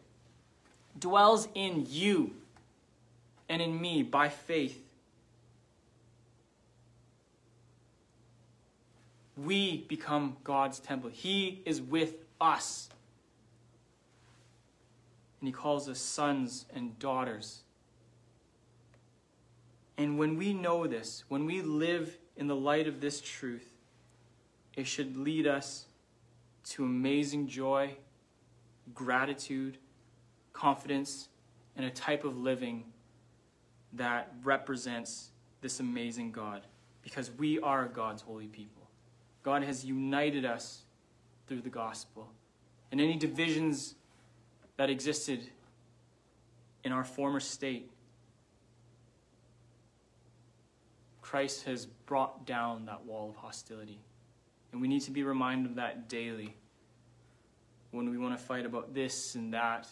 dwells 0.98 1.48
in 1.54 1.86
you 1.88 2.32
and 3.48 3.62
in 3.62 3.80
me 3.80 4.02
by 4.02 4.28
faith. 4.28 4.82
We 9.36 9.84
become 9.88 10.36
God's 10.42 10.80
temple. 10.80 11.10
He 11.10 11.62
is 11.64 11.80
with 11.80 12.14
us. 12.40 12.88
And 15.40 15.48
He 15.48 15.52
calls 15.52 15.88
us 15.88 16.00
sons 16.00 16.66
and 16.74 16.98
daughters. 16.98 17.62
And 19.96 20.18
when 20.18 20.36
we 20.36 20.52
know 20.52 20.86
this, 20.86 21.24
when 21.28 21.44
we 21.44 21.62
live 21.62 22.18
in 22.36 22.46
the 22.46 22.56
light 22.56 22.86
of 22.86 23.00
this 23.00 23.20
truth, 23.20 23.68
it 24.76 24.86
should 24.86 25.16
lead 25.16 25.46
us 25.46 25.86
to 26.64 26.84
amazing 26.84 27.48
joy, 27.48 27.96
gratitude, 28.94 29.78
confidence, 30.58 31.28
and 31.76 31.86
a 31.86 31.90
type 31.90 32.24
of 32.24 32.36
living 32.36 32.84
that 33.92 34.32
represents 34.42 35.30
this 35.60 35.78
amazing 35.78 36.32
God 36.32 36.62
because 37.02 37.30
we 37.38 37.60
are 37.60 37.86
God's 37.86 38.22
holy 38.22 38.48
people. 38.48 38.88
God 39.44 39.62
has 39.62 39.84
united 39.84 40.44
us 40.44 40.82
through 41.46 41.60
the 41.60 41.70
gospel. 41.70 42.28
And 42.90 43.00
any 43.00 43.16
divisions 43.16 43.94
that 44.76 44.90
existed 44.90 45.48
in 46.82 46.92
our 46.92 47.04
former 47.04 47.40
state, 47.40 47.90
Christ 51.22 51.64
has 51.66 51.86
brought 51.86 52.46
down 52.46 52.86
that 52.86 53.04
wall 53.04 53.30
of 53.30 53.36
hostility. 53.36 54.00
And 54.72 54.80
we 54.80 54.88
need 54.88 55.02
to 55.02 55.10
be 55.10 55.22
reminded 55.22 55.70
of 55.70 55.76
that 55.76 56.08
daily 56.08 56.56
when 57.90 58.10
we 58.10 58.18
want 58.18 58.36
to 58.36 58.44
fight 58.44 58.66
about 58.66 58.92
this 58.92 59.34
and 59.34 59.54
that 59.54 59.88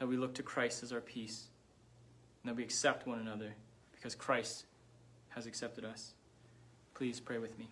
that 0.00 0.08
we 0.08 0.16
look 0.16 0.34
to 0.34 0.42
Christ 0.42 0.82
as 0.82 0.92
our 0.92 1.00
peace, 1.00 1.44
and 2.42 2.50
that 2.50 2.56
we 2.56 2.64
accept 2.64 3.06
one 3.06 3.20
another 3.20 3.52
because 3.92 4.14
Christ 4.14 4.64
has 5.28 5.46
accepted 5.46 5.84
us. 5.84 6.14
Please 6.94 7.20
pray 7.20 7.38
with 7.38 7.56
me. 7.58 7.68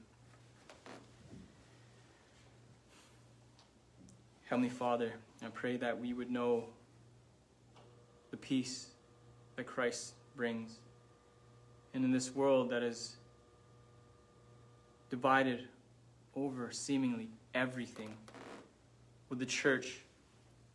Heavenly 4.45 4.69
Father, 4.69 5.15
I 5.43 5.49
pray 5.49 5.79
that 5.79 5.99
we 5.99 6.13
would 6.13 6.31
know 6.31 6.65
the 8.31 8.37
peace 8.37 8.89
that 9.57 9.67
Christ 9.67 10.13
brings. 10.37 10.79
And 11.95 12.05
in 12.05 12.13
this 12.13 12.35
world 12.35 12.71
that 12.71 12.83
is 12.83 13.17
divided 15.09 15.67
over 16.37 16.71
seemingly 16.71 17.29
everything, 17.55 18.15
would 19.31 19.39
the 19.39 19.47
church 19.47 20.03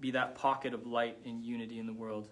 be 0.03 0.11
that 0.11 0.35
pocket 0.35 0.73
of 0.73 0.85
light 0.85 1.17
and 1.25 1.41
unity 1.41 1.79
in 1.79 1.85
the 1.85 1.93
world. 1.93 2.27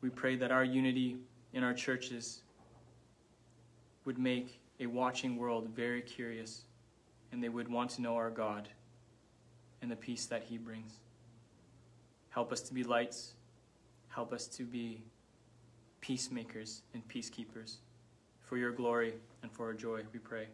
We 0.00 0.08
pray 0.08 0.36
that 0.36 0.50
our 0.50 0.64
unity 0.64 1.18
in 1.52 1.62
our 1.62 1.74
churches 1.74 2.40
would 4.06 4.18
make 4.18 4.58
a 4.80 4.86
watching 4.86 5.36
world 5.36 5.68
very 5.76 6.00
curious 6.00 6.62
and 7.30 7.44
they 7.44 7.50
would 7.50 7.68
want 7.68 7.90
to 7.90 8.00
know 8.00 8.16
our 8.16 8.30
God 8.30 8.70
and 9.82 9.90
the 9.90 9.96
peace 9.96 10.24
that 10.24 10.44
He 10.44 10.56
brings. 10.56 10.92
Help 12.30 12.50
us 12.50 12.62
to 12.62 12.72
be 12.72 12.82
lights. 12.82 13.34
Help 14.08 14.32
us 14.32 14.46
to 14.46 14.62
be 14.62 15.02
peacemakers 16.00 16.80
and 16.94 17.06
peacekeepers. 17.06 17.76
For 18.40 18.56
your 18.56 18.72
glory 18.72 19.12
and 19.42 19.52
for 19.52 19.66
our 19.66 19.74
joy, 19.74 20.04
we 20.10 20.20
pray. 20.20 20.46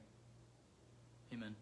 Amen. 1.33 1.55